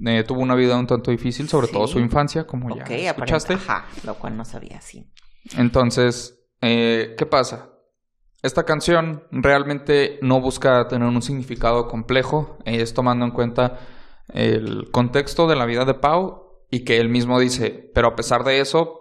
eh, 0.05 0.23
tuvo 0.23 0.41
una 0.41 0.55
vida 0.55 0.77
un 0.77 0.87
tanto 0.87 1.11
difícil, 1.11 1.47
sobre 1.49 1.67
Sí. 1.67 1.73
todo 1.73 1.87
su 1.87 1.99
infancia, 1.99 2.45
como 2.47 2.73
Ok, 2.73 2.89
ya 2.89 3.11
escuchaste. 3.11 3.53
Ajá, 3.55 3.85
lo 4.03 4.15
cual 4.15 4.37
no 4.37 4.45
sabía, 4.45 4.81
sí. 4.81 5.11
Entonces, 5.57 6.39
eh, 6.61 7.15
¿qué 7.17 7.25
pasa? 7.25 7.69
Esta 8.41 8.63
canción 8.63 9.23
realmente 9.31 10.17
no 10.23 10.41
busca 10.41 10.87
tener 10.87 11.07
un 11.07 11.21
significado 11.21 11.87
complejo, 11.87 12.57
es 12.65 12.93
tomando 12.93 13.25
en 13.25 13.31
cuenta 13.31 13.79
el 14.33 14.89
contexto 14.91 15.47
de 15.47 15.55
la 15.55 15.65
vida 15.65 15.85
de 15.85 15.93
Pau 15.93 16.63
y 16.71 16.83
que 16.83 16.97
él 16.99 17.09
mismo 17.09 17.39
dice, 17.39 17.91
pero 17.93 18.07
a 18.07 18.15
pesar 18.15 18.43
de 18.43 18.59
eso, 18.61 19.00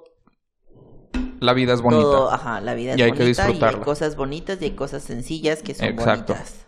la 1.40 1.52
vida 1.54 1.73
es 1.75 1.80
bonita. 1.82 2.02
Todo, 2.02 2.30
ajá, 2.32 2.61
la 2.61 2.75
vida 2.75 2.92
es 2.92 2.99
Y 2.99 3.02
hay 3.02 3.12
que 3.12 3.18
bonita 3.18 3.42
y 3.42 3.47
hay 3.47 3.52
disfrutarla. 3.52 3.85
cosas 3.85 4.16
bonitas 4.16 4.61
y 4.61 4.66
hay 4.66 4.70
cosas 4.76 5.02
sencillas 5.02 5.62
que 5.62 5.75
son 5.75 5.87
Exacto. 5.88 6.35
bonitas. 6.35 6.66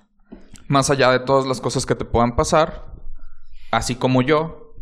Más 0.69 0.91
allá 0.91 1.11
de 1.11 1.21
todas 1.21 1.47
las 1.47 1.61
cosas 1.61 1.87
que 1.87 1.95
te 1.95 2.05
puedan 2.05 2.35
pasar, 2.37 2.87
así 3.71 3.95
como 3.97 4.23
yo, 4.23 4.75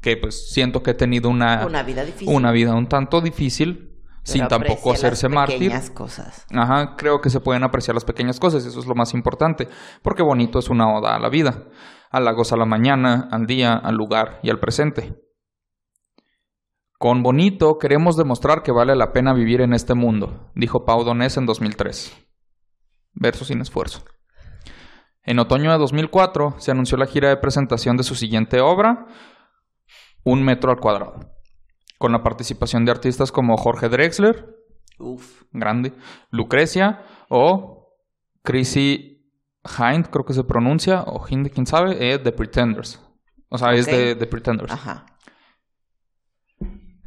que 0.00 0.16
pues 0.16 0.50
siento 0.52 0.82
que 0.82 0.92
he 0.92 0.94
tenido 0.94 1.28
una, 1.30 1.66
Una 1.66 1.82
vida 1.82 2.04
difícil. 2.04 2.34
una 2.34 2.52
vida 2.52 2.74
un 2.74 2.88
tanto 2.88 3.20
difícil, 3.20 3.96
sin 4.22 4.46
tampoco 4.46 4.92
hacerse 4.92 5.26
las 5.28 5.34
mártir. 5.34 5.58
pequeñas 5.58 5.90
cosas. 5.90 6.44
Ajá, 6.54 6.96
creo 6.96 7.20
que 7.22 7.30
se 7.30 7.40
pueden 7.40 7.64
apreciar 7.64 7.94
las 7.94 8.04
pequeñas 8.04 8.38
cosas, 8.38 8.64
eso 8.66 8.78
es 8.78 8.86
lo 8.86 8.94
más 8.94 9.14
importante, 9.14 9.68
porque 10.02 10.22
bonito 10.22 10.58
es 10.58 10.68
una 10.68 10.92
oda 10.94 11.16
a 11.16 11.18
la 11.18 11.30
vida, 11.30 11.64
a 12.10 12.20
la 12.20 12.32
goza 12.32 12.54
a 12.54 12.58
la 12.58 12.66
mañana, 12.66 13.28
al 13.32 13.46
día, 13.46 13.72
al 13.72 13.94
lugar 13.96 14.40
y 14.42 14.50
al 14.50 14.60
presente. 14.60 15.14
Con 16.98 17.22
bonito 17.22 17.78
queremos 17.78 18.16
demostrar 18.16 18.64
que 18.64 18.72
vale 18.72 18.96
la 18.96 19.12
pena 19.12 19.32
vivir 19.32 19.60
en 19.60 19.72
este 19.72 19.94
mundo, 19.94 20.50
dijo 20.56 20.84
Pau 20.84 21.04
Donés 21.04 21.36
en 21.36 21.46
2003. 21.46 22.12
Verso 23.14 23.44
sin 23.44 23.60
esfuerzo. 23.60 24.02
En 25.22 25.38
otoño 25.38 25.70
de 25.70 25.78
2004 25.78 26.56
se 26.58 26.72
anunció 26.72 26.98
la 26.98 27.06
gira 27.06 27.28
de 27.28 27.36
presentación 27.36 27.96
de 27.96 28.02
su 28.02 28.16
siguiente 28.16 28.60
obra, 28.60 29.06
Un 30.24 30.42
metro 30.42 30.72
al 30.72 30.80
cuadrado, 30.80 31.20
con 31.98 32.10
la 32.10 32.24
participación 32.24 32.84
de 32.84 32.90
artistas 32.90 33.30
como 33.30 33.56
Jorge 33.56 33.88
Drexler, 33.88 34.56
Uf. 34.98 35.44
grande, 35.52 35.92
Lucrecia 36.30 37.04
o 37.28 37.94
Chrissy 38.42 39.32
Hind, 39.78 40.08
creo 40.10 40.24
que 40.24 40.34
se 40.34 40.42
pronuncia, 40.42 41.02
o 41.02 41.24
Hind, 41.28 41.50
quién 41.50 41.66
sabe, 41.66 42.12
eh, 42.12 42.18
The 42.18 42.32
Pretenders. 42.32 43.00
O 43.50 43.56
sea, 43.56 43.72
es 43.74 43.86
de 43.86 44.16
The 44.16 44.26
Pretenders. 44.26 44.72
Ajá. 44.72 45.06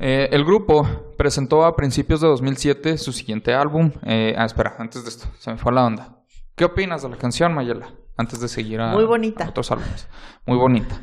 Eh, 0.03 0.29
el 0.31 0.43
grupo 0.43 1.13
presentó 1.15 1.63
a 1.63 1.75
principios 1.75 2.21
de 2.21 2.27
2007 2.27 2.97
su 2.97 3.13
siguiente 3.13 3.53
álbum. 3.53 3.91
Eh, 4.01 4.33
ah, 4.35 4.45
espera, 4.45 4.75
antes 4.79 5.03
de 5.03 5.09
esto, 5.09 5.27
se 5.37 5.51
me 5.51 5.57
fue 5.57 5.71
la 5.71 5.85
onda. 5.85 6.23
¿Qué 6.55 6.65
opinas 6.65 7.03
de 7.03 7.09
la 7.09 7.17
canción, 7.17 7.53
Mayela? 7.53 7.93
Antes 8.17 8.39
de 8.39 8.47
seguir 8.47 8.81
a, 8.81 8.93
Muy 8.93 9.05
bonita. 9.05 9.45
a 9.45 9.49
otros 9.49 9.71
álbumes. 9.71 10.07
Muy 10.47 10.57
bonita. 10.57 10.99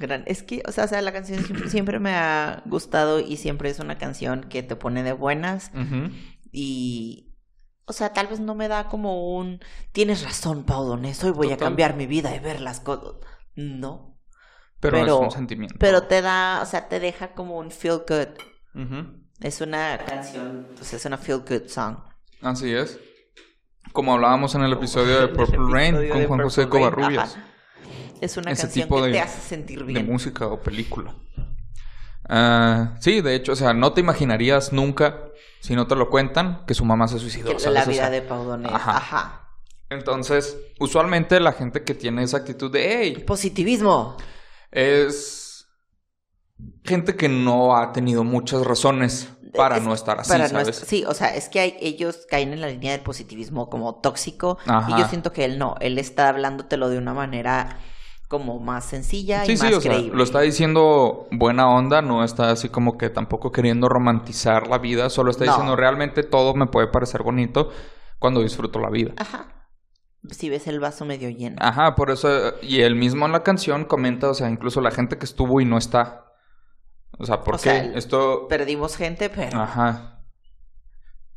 Gran. 0.00 0.24
Es 0.26 0.42
que, 0.42 0.60
o 0.66 0.72
sea, 0.72 0.84
o 0.84 0.88
sea, 0.88 1.00
la 1.02 1.12
canción 1.12 1.44
siempre, 1.44 1.70
siempre 1.70 1.98
me 2.00 2.10
ha 2.14 2.64
gustado 2.66 3.20
y 3.20 3.36
siempre 3.36 3.70
es 3.70 3.78
una 3.78 3.96
canción 3.96 4.42
que 4.42 4.64
te 4.64 4.74
pone 4.74 5.04
de 5.04 5.12
buenas 5.12 5.70
y, 6.50 7.32
o 7.84 7.92
sea, 7.92 8.12
tal 8.12 8.26
vez 8.26 8.40
no 8.40 8.56
me 8.56 8.66
da 8.66 8.88
como 8.88 9.36
un, 9.36 9.60
tienes 9.92 10.24
razón, 10.24 10.64
Pau 10.64 10.84
Donés, 10.84 11.22
hoy 11.22 11.30
voy 11.30 11.52
a 11.52 11.56
cambiar 11.56 11.96
mi 11.96 12.06
vida 12.06 12.34
y 12.34 12.40
ver 12.40 12.60
las 12.60 12.80
cosas. 12.80 13.14
No, 13.54 14.17
Pero, 14.80 14.98
Pero- 14.98 15.16
es 15.18 15.20
un 15.24 15.30
sentimiento. 15.30 15.76
pero 15.78 16.02
te 16.04 16.22
da, 16.22 16.60
o 16.62 16.66
sea, 16.66 16.88
te 16.88 17.00
deja 17.00 17.32
como 17.32 17.58
un 17.58 17.70
feel 17.70 18.02
good. 18.08 18.28
Es 19.40 19.60
una 19.60 19.98
canción, 19.98 20.68
sea, 20.80 20.98
es 20.98 21.04
una 21.04 21.18
feel 21.18 21.40
good 21.48 21.68
song. 21.68 21.96
Así 22.42 22.72
es. 22.72 22.98
Como 23.92 24.12
hablábamos 24.14 24.54
en 24.54 24.62
el 24.62 24.72
episodio 24.72 25.20
de 25.20 25.28
Purple 25.34 25.58
Rain 25.72 25.94
con 25.94 26.18
de 26.20 26.26
Juan 26.26 26.40
José 26.42 26.62
Purple 26.66 26.78
Covarrubias. 26.80 27.34
ajá. 27.36 27.44
Es 28.20 28.36
una 28.36 28.50
Ese 28.52 28.62
canción 28.62 28.84
tipo 28.84 28.96
que 29.00 29.06
de- 29.08 29.12
te 29.12 29.20
hace 29.20 29.40
sentir 29.40 29.78
de 29.80 29.84
bien. 29.84 30.06
música 30.06 30.46
o 30.48 30.60
película. 30.60 31.14
Ah, 32.28 32.96
sí, 33.00 33.20
de 33.20 33.34
hecho, 33.34 33.52
o 33.52 33.56
sea, 33.56 33.72
no 33.72 33.92
te 33.92 34.00
imaginarías 34.00 34.72
nunca, 34.72 35.22
si 35.60 35.74
no 35.74 35.86
te 35.86 35.94
lo 35.96 36.10
cuentan, 36.10 36.64
que 36.66 36.74
su 36.74 36.84
mamá 36.84 37.08
se 37.08 37.18
suicidó. 37.18 37.56
Que 37.56 37.70
la 37.70 37.82
O 37.82 37.86
vida 37.86 37.94
sea, 37.94 38.10
de. 38.10 38.20
Ajá. 38.68 39.44
Entonces, 39.90 40.58
usualmente 40.78 41.40
la 41.40 41.52
gente 41.52 41.82
que 41.84 41.94
tiene 41.94 42.22
esa 42.22 42.36
actitud 42.38 42.70
de, 42.70 43.00
hey, 43.02 43.24
Positivismo. 43.26 44.16
Es 44.70 45.68
gente 46.84 47.16
que 47.16 47.28
no 47.28 47.76
ha 47.76 47.92
tenido 47.92 48.24
muchas 48.24 48.64
razones 48.66 49.28
para 49.56 49.76
Es- 49.78 49.82
no 49.82 49.94
estar 49.94 50.18
así, 50.20 50.30
para 50.30 50.44
no 50.44 50.60
¿sabes? 50.60 50.76
sí, 50.76 51.04
o 51.06 51.14
sea, 51.14 51.34
es 51.34 51.48
que 51.48 51.60
hay- 51.60 51.76
ellos 51.80 52.26
caen 52.28 52.52
en 52.52 52.60
la 52.60 52.68
línea 52.68 52.92
del 52.92 53.00
positivismo 53.00 53.70
como 53.70 53.96
tóxico 54.00 54.58
Ajá. 54.66 54.90
y 54.96 55.00
yo 55.00 55.08
siento 55.08 55.32
que 55.32 55.44
él 55.44 55.58
no, 55.58 55.76
él 55.80 55.98
está 55.98 56.28
hablándotelo 56.28 56.88
de 56.90 56.98
una 56.98 57.14
manera 57.14 57.78
como 58.28 58.58
más 58.58 58.84
sencilla 58.84 59.44
Sí, 59.46 59.52
y 59.52 59.56
sí, 59.56 59.64
más 59.64 59.74
o 59.74 59.80
sea, 59.80 59.92
creíble. 59.92 60.16
lo 60.16 60.22
está 60.22 60.40
diciendo 60.40 61.28
buena 61.30 61.70
onda, 61.70 62.02
no 62.02 62.22
está 62.24 62.50
así 62.50 62.68
como 62.68 62.98
que 62.98 63.08
tampoco 63.08 63.52
queriendo 63.52 63.88
romantizar 63.88 64.66
la 64.68 64.78
vida, 64.78 65.08
solo 65.08 65.30
está 65.30 65.46
No. 65.46 65.52
diciendo 65.52 65.76
realmente 65.76 66.22
todo 66.24 66.54
me 66.54 66.66
puede 66.66 66.88
parecer 66.88 67.22
bonito 67.22 67.70
cuando 68.18 68.42
disfruto 68.42 68.80
la 68.80 68.90
vida. 68.90 69.12
Ajá. 69.16 69.57
Si 70.30 70.50
ves 70.50 70.66
el 70.66 70.80
vaso 70.80 71.04
medio 71.04 71.30
lleno. 71.30 71.56
Ajá, 71.60 71.94
por 71.94 72.10
eso, 72.10 72.28
y 72.62 72.80
él 72.80 72.96
mismo 72.96 73.26
en 73.26 73.32
la 73.32 73.42
canción 73.42 73.84
comenta, 73.84 74.28
o 74.30 74.34
sea, 74.34 74.50
incluso 74.50 74.80
la 74.80 74.90
gente 74.90 75.18
que 75.18 75.24
estuvo 75.24 75.60
y 75.60 75.64
no 75.64 75.78
está. 75.78 76.24
O 77.18 77.24
sea, 77.24 77.40
porque 77.40 77.62
sea, 77.62 77.84
esto... 77.94 78.46
Perdimos 78.48 78.96
gente, 78.96 79.30
pero, 79.30 79.60
Ajá. 79.60 80.20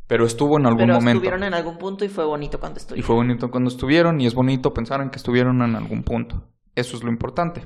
Pero 0.07 0.25
estuvo 0.25 0.59
en 0.59 0.65
algún 0.65 0.79
pero 0.87 0.93
momento. 0.95 1.17
estuvieron 1.19 1.43
en 1.43 1.53
algún 1.53 1.77
punto 1.77 2.03
y 2.03 2.09
fue 2.09 2.25
bonito 2.25 2.59
cuando 2.59 2.79
Y 2.79 2.81
estuvieron. 2.81 3.07
fue 3.07 3.15
bonito 3.15 3.49
cuando 3.49 3.69
estuvieron 3.69 4.19
y 4.19 4.27
es 4.27 4.33
bonito 4.33 4.73
pensar 4.73 5.01
en 5.01 5.09
que 5.09 5.15
estuvieron 5.17 5.61
en 5.61 5.75
algún 5.75 6.03
punto. 6.03 6.43
Eso 6.75 6.97
es 6.97 7.03
lo 7.03 7.09
importante. 7.09 7.65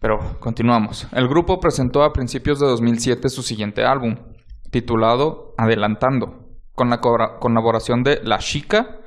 Pero 0.00 0.38
continuamos. 0.40 1.08
El 1.12 1.28
grupo 1.28 1.58
presentó 1.60 2.04
a 2.04 2.12
principios 2.12 2.60
de 2.60 2.66
2007 2.66 3.28
su 3.28 3.42
siguiente 3.42 3.84
álbum, 3.84 4.16
titulado 4.70 5.54
Adelantando, 5.58 6.48
con 6.74 6.88
la 6.90 7.00
colaboración 7.00 8.04
de 8.04 8.20
La 8.22 8.38
Chica. 8.38 8.99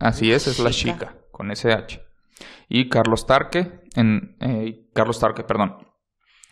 Así 0.00 0.32
es, 0.32 0.46
es 0.46 0.58
La 0.58 0.70
Chica. 0.70 1.14
Con 1.30 1.50
SH. 1.50 2.02
Y 2.68 2.88
Carlos 2.88 3.26
Tarque, 3.26 3.82
en, 3.94 4.36
eh, 4.40 4.88
Carlos 4.94 5.20
Tarque, 5.20 5.44
perdón. 5.44 5.76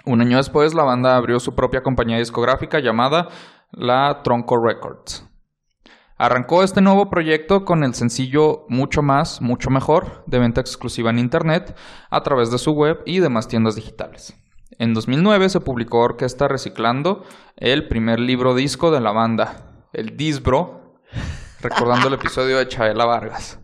Un 0.04 0.20
año 0.20 0.36
después, 0.36 0.74
la 0.74 0.84
banda 0.84 1.16
abrió 1.16 1.40
su 1.40 1.54
propia 1.54 1.82
compañía 1.82 2.18
discográfica 2.18 2.78
llamada 2.78 3.28
La 3.72 4.22
Tronco 4.22 4.62
Records. 4.62 5.26
Arrancó 6.18 6.62
este 6.62 6.80
nuevo 6.80 7.10
proyecto 7.10 7.64
con 7.64 7.84
el 7.84 7.94
sencillo 7.94 8.66
Mucho 8.68 9.02
Más, 9.02 9.40
Mucho 9.40 9.70
Mejor, 9.70 10.24
de 10.26 10.40
venta 10.40 10.60
exclusiva 10.60 11.10
en 11.10 11.18
Internet, 11.18 11.76
a 12.10 12.22
través 12.22 12.50
de 12.50 12.58
su 12.58 12.72
web 12.72 13.00
y 13.06 13.20
demás 13.20 13.48
tiendas 13.48 13.76
digitales. 13.76 14.36
En 14.78 14.94
2009 14.94 15.48
se 15.48 15.60
publicó 15.60 16.00
Orquesta 16.00 16.48
Reciclando, 16.48 17.24
el 17.56 17.88
primer 17.88 18.20
libro 18.20 18.54
disco 18.54 18.90
de 18.90 19.00
la 19.00 19.12
banda, 19.12 19.86
el 19.92 20.16
Disbro, 20.16 20.77
recordando 21.60 22.08
el 22.08 22.14
episodio 22.14 22.58
de 22.58 22.68
Chaela 22.68 23.04
Vargas. 23.04 23.58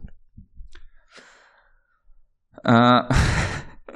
Ah, 2.64 3.08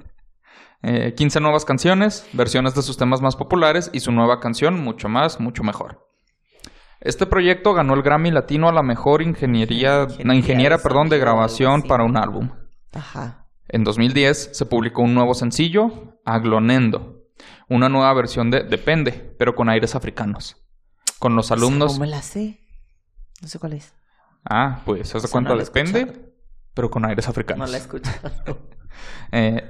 eh, 0.82 1.14
15 1.16 1.40
nuevas 1.40 1.64
canciones, 1.64 2.28
versiones 2.32 2.74
de 2.74 2.82
sus 2.82 2.96
temas 2.96 3.20
más 3.20 3.36
populares 3.36 3.90
y 3.92 4.00
su 4.00 4.12
nueva 4.12 4.40
canción, 4.40 4.82
Mucho 4.82 5.08
Más, 5.08 5.40
Mucho 5.40 5.62
Mejor. 5.62 6.06
Este 7.00 7.26
proyecto 7.26 7.74
ganó 7.74 7.94
el 7.94 8.02
Grammy 8.02 8.30
Latino 8.30 8.68
a 8.68 8.72
la 8.72 8.82
mejor 8.82 9.22
ingeniería, 9.22 10.02
Ingeniería 10.02 10.26
la 10.26 10.34
ingeniera, 10.34 10.76
de 10.76 10.82
perdón, 10.82 11.08
de 11.08 11.18
grabación 11.18 11.82
para 11.82 12.04
un 12.04 12.16
álbum. 12.16 12.50
Ajá. 12.92 13.46
En 13.68 13.84
2010 13.84 14.50
se 14.52 14.66
publicó 14.66 15.02
un 15.02 15.14
nuevo 15.14 15.34
sencillo, 15.34 16.18
Aglonendo, 16.24 17.22
una 17.68 17.88
nueva 17.88 18.12
versión 18.14 18.50
de 18.50 18.64
Depende, 18.64 19.34
pero 19.38 19.54
con 19.54 19.68
aires 19.68 19.94
africanos. 19.94 20.56
Con 21.18 21.36
los 21.36 21.52
alumnos... 21.52 21.94
No 21.94 22.00
me 22.00 22.06
la 22.06 22.22
sé. 22.22 22.67
No 23.42 23.48
sé 23.48 23.58
cuál 23.58 23.74
es. 23.74 23.94
Ah, 24.48 24.80
pues, 24.84 25.08
¿se 25.08 25.18
Esa 25.18 25.28
cuenta? 25.28 25.50
no 25.50 25.56
la 25.56 25.62
he 25.62 25.66
Depende, 25.66 26.32
pero 26.74 26.90
con 26.90 27.04
aires 27.04 27.28
africanos. 27.28 27.66
No 27.68 27.72
la 27.72 27.78
he 27.78 27.80
escuchado. 27.80 28.58
Eh, 29.30 29.62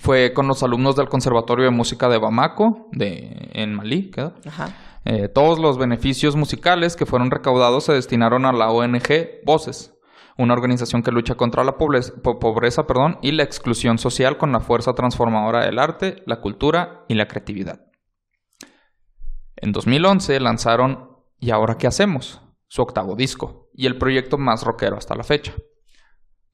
fue 0.00 0.32
con 0.32 0.46
los 0.46 0.62
alumnos 0.62 0.94
del 0.96 1.08
Conservatorio 1.08 1.64
de 1.66 1.70
Música 1.72 2.08
de 2.08 2.16
Bamako, 2.18 2.88
de, 2.92 3.50
en 3.52 3.74
Malí, 3.74 4.10
queda. 4.10 4.34
Ajá. 4.46 4.68
Eh, 5.04 5.28
todos 5.28 5.58
los 5.58 5.76
beneficios 5.76 6.36
musicales 6.36 6.94
que 6.96 7.04
fueron 7.04 7.30
recaudados 7.30 7.84
se 7.84 7.92
destinaron 7.92 8.46
a 8.46 8.52
la 8.52 8.70
ONG 8.70 9.42
Voces, 9.44 9.92
una 10.38 10.54
organización 10.54 11.02
que 11.02 11.10
lucha 11.10 11.34
contra 11.34 11.64
la 11.64 11.76
pobreza, 11.76 12.12
po- 12.22 12.38
pobreza 12.38 12.86
perdón, 12.86 13.18
y 13.20 13.32
la 13.32 13.42
exclusión 13.42 13.98
social 13.98 14.38
con 14.38 14.52
la 14.52 14.60
fuerza 14.60 14.94
transformadora 14.94 15.64
del 15.66 15.78
arte, 15.78 16.22
la 16.26 16.40
cultura 16.40 17.04
y 17.08 17.14
la 17.14 17.26
creatividad. 17.26 17.80
En 19.56 19.72
2011 19.72 20.40
lanzaron 20.40 21.10
¿Y 21.38 21.50
ahora 21.50 21.76
qué 21.76 21.86
hacemos? 21.86 22.40
Su 22.70 22.82
octavo 22.82 23.16
disco 23.16 23.68
y 23.74 23.86
el 23.86 23.98
proyecto 23.98 24.38
más 24.38 24.62
rockero 24.62 24.96
hasta 24.96 25.16
la 25.16 25.24
fecha. 25.24 25.52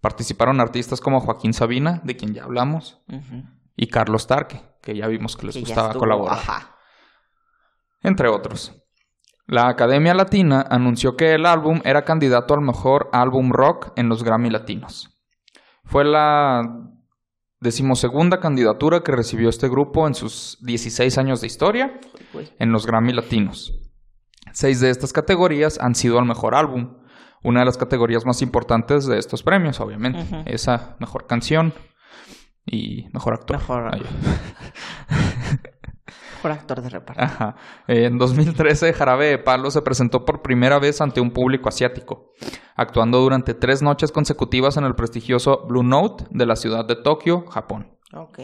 Participaron 0.01 0.61
artistas 0.61 1.03
como 1.03 1.21
Joaquín 1.21 1.53
Sabina, 1.53 2.01
de 2.05 2.17
quien 2.17 2.33
ya 2.33 2.45
hablamos, 2.45 3.03
y 3.77 3.89
Carlos 3.89 4.27
Tarque, 4.27 4.63
que 4.81 4.97
ya 4.97 5.09
vimos 5.09 5.37
que 5.37 5.47
les 5.47 5.57
Que 5.57 5.61
gustaba 5.61 5.93
colaborar 5.93 6.39
Ajá. 6.39 6.77
entre 8.03 8.29
otros. 8.29 8.83
La 9.47 9.69
Academia 9.69 10.15
Latina 10.15 10.65
anunció 10.71 11.17
que 11.17 11.35
el 11.35 11.45
álbum 11.45 11.83
era 11.85 12.07
candidato 12.07 12.55
al 12.55 12.63
mejor 12.63 13.11
álbum 13.13 13.51
rock 13.51 13.93
en 13.97 14.09
los 14.09 14.25
Grammy 14.25 14.49
Latinos. 14.49 15.21
Fue 15.85 16.05
la 16.05 16.63
decimosegunda 17.61 18.41
candidatura 18.41 19.03
que 19.03 19.13
recibió 19.13 19.51
este 19.51 19.69
grupo 19.69 20.07
en 20.07 20.15
sus 20.15 20.57
16 20.63 21.19
años 21.19 21.43
de 21.43 21.47
historia 21.47 22.01
en 22.59 22.73
los 22.73 22.87
Grammy 22.87 23.13
Latinos. 23.13 23.86
Seis 24.53 24.81
de 24.81 24.91
estas 24.91 25.13
categorías 25.13 25.79
han 25.81 25.95
sido 25.95 26.19
al 26.19 26.25
mejor 26.27 26.55
álbum, 26.55 26.97
una 27.43 27.61
de 27.61 27.67
las 27.67 27.77
categorías 27.77 28.25
más 28.27 28.43
importantes 28.43 29.07
de 29.07 29.19
estos 29.19 29.43
premios, 29.43 29.81
obviamente. 29.81 30.25
Esa 30.47 30.97
mejor 30.99 31.27
canción 31.27 31.75
y 32.65 33.07
mejor 33.13 33.35
actor. 33.35 33.59
Mejor 33.59 33.93
actor 36.51 36.83
de 36.83 36.89
reparto. 36.89 37.23
Ajá. 37.23 37.57
En 37.87 38.19
2013, 38.19 38.93
Jarabe 38.93 39.27
de 39.27 39.39
Palo 39.39 39.71
se 39.71 39.83
presentó 39.83 40.25
por 40.25 40.43
primera 40.43 40.79
vez 40.79 41.01
ante 41.01 41.21
un 41.21 41.31
público 41.31 41.69
asiático, 41.69 42.33
actuando 42.75 43.21
durante 43.21 43.55
tres 43.55 43.83
noches 43.83 44.11
consecutivas 44.13 44.77
en 44.77 44.85
el 44.85 44.95
prestigioso 44.95 45.67
Blue 45.69 45.83
Note 45.83 46.25
de 46.31 46.47
la 46.47 46.57
ciudad 46.57 46.85
de 46.85 46.97
Tokio, 46.97 47.47
Japón. 47.47 47.97
Ok. 48.13 48.39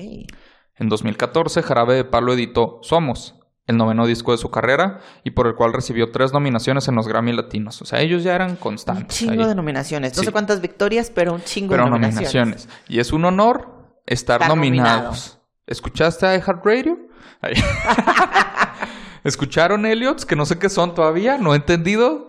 En 0.77 0.89
2014, 0.89 1.63
Jarabe 1.63 1.95
de 1.95 2.05
Palo 2.05 2.33
editó 2.33 2.79
Somos, 2.83 3.42
el 3.67 3.77
noveno 3.77 4.07
disco 4.07 4.33
de 4.33 4.39
su 4.39 4.51
carrera 4.51 5.01
y 5.25 5.31
por 5.31 5.47
el 5.47 5.55
cual 5.55 5.73
recibió 5.73 6.11
tres 6.11 6.33
nominaciones 6.33 6.89
en 6.89 6.95
los 6.97 7.07
Grammy 7.07 7.33
Latinos. 7.33 7.81
O 7.83 7.85
sea, 7.85 8.01
ellos 8.01 8.23
ya 8.25 8.35
eran 8.35 8.51
Un 8.51 8.57
constantes. 8.57 9.17
chingo 9.17 9.43
ahí. 9.43 9.49
de 9.49 9.55
nominaciones. 9.55 10.17
No 10.17 10.21
Sí. 10.21 10.27
sé 10.27 10.33
cuántas 10.33 10.61
victorias, 10.61 11.11
pero 11.15 11.33
un 11.33 11.43
chingo 11.43 11.71
Pero 11.71 11.85
de 11.85 11.91
nominaciones. 11.91 12.35
nominaciones. 12.35 12.69
Y 12.89 12.99
es 13.01 13.13
un 13.13 13.25
honor 13.25 13.69
estar 14.07 14.43
Estar 14.43 14.49
nominados. 14.49 15.39
¿Escuchaste 15.67 16.27
a 16.27 16.35
iHeartRadio? 16.37 16.99
Ahí. 17.41 17.55
¿Escucharon 19.25 19.87
Elliots? 19.87 20.27
Que 20.27 20.35
no 20.35 20.45
sé 20.45 20.59
qué 20.59 20.69
son 20.69 20.95
todavía, 20.95 21.39
no 21.39 21.53
he 21.53 21.57
entendido. 21.57 22.29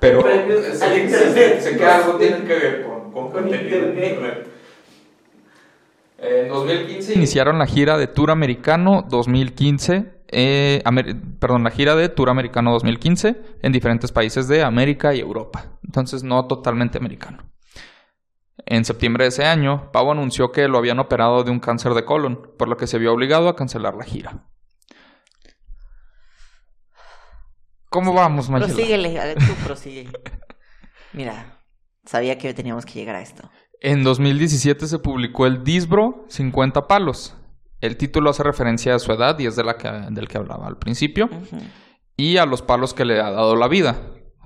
Pero 0.00 0.22
sé 0.22 1.76
que 1.76 1.84
algo 1.86 2.14
tiene 2.16 2.38
que 2.44 2.54
ver 2.54 2.86
con, 2.86 3.12
con 3.12 3.30
contenido 3.32 3.86
de 3.88 4.08
internet. 4.08 4.48
En 6.18 6.48
2015 6.48 7.14
iniciaron 7.14 7.58
la 7.58 7.66
gira 7.66 7.98
de 7.98 8.06
Tour 8.06 8.30
Americano 8.30 9.04
2015, 9.08 10.22
eh, 10.28 10.80
Amer- 10.84 11.16
perdón, 11.38 11.62
la 11.64 11.70
gira 11.70 11.94
de 11.94 12.08
Tour 12.08 12.30
Americano 12.30 12.72
2015 12.72 13.36
en 13.62 13.72
diferentes 13.72 14.12
países 14.12 14.48
de 14.48 14.62
América 14.62 15.14
y 15.14 15.20
Europa. 15.20 15.78
Entonces 15.84 16.22
no 16.22 16.46
totalmente 16.46 16.96
americano. 16.98 17.50
En 18.64 18.84
septiembre 18.84 19.24
de 19.24 19.28
ese 19.28 19.44
año, 19.44 19.92
Pau 19.92 20.10
anunció 20.10 20.50
que 20.52 20.66
lo 20.68 20.78
habían 20.78 20.98
operado 20.98 21.44
de 21.44 21.50
un 21.50 21.60
cáncer 21.60 21.92
de 21.94 22.04
colon, 22.04 22.50
por 22.58 22.68
lo 22.68 22.76
que 22.76 22.86
se 22.86 22.98
vio 22.98 23.12
obligado 23.12 23.48
a 23.48 23.54
cancelar 23.54 23.94
la 23.94 24.04
gira. 24.04 24.46
¿Cómo 27.88 28.12
vamos, 28.12 28.48
Mayela? 28.50 28.72
Prosíguele, 28.74 29.34
tú 29.36 29.54
prosigue. 29.64 30.08
Mira, 31.12 31.60
sabía 32.04 32.36
que 32.36 32.52
teníamos 32.54 32.84
que 32.84 32.94
llegar 32.94 33.16
a 33.16 33.22
esto. 33.22 33.48
En 33.80 34.02
2017 34.02 34.86
se 34.86 34.98
publicó 34.98 35.46
el 35.46 35.62
Disbro 35.64 36.24
50 36.28 36.86
palos. 36.86 37.36
El 37.80 37.96
título 37.96 38.30
hace 38.30 38.42
referencia 38.42 38.94
a 38.94 38.98
su 38.98 39.12
edad 39.12 39.38
y 39.38 39.46
es 39.46 39.56
de 39.56 39.64
la 39.64 39.76
que, 39.76 39.88
del 39.88 40.28
que 40.28 40.38
hablaba 40.38 40.66
al 40.66 40.78
principio. 40.78 41.28
Y 42.16 42.38
a 42.38 42.46
los 42.46 42.62
palos 42.62 42.94
que 42.94 43.04
le 43.04 43.20
ha 43.20 43.30
dado 43.30 43.54
la 43.56 43.68
vida. 43.68 43.96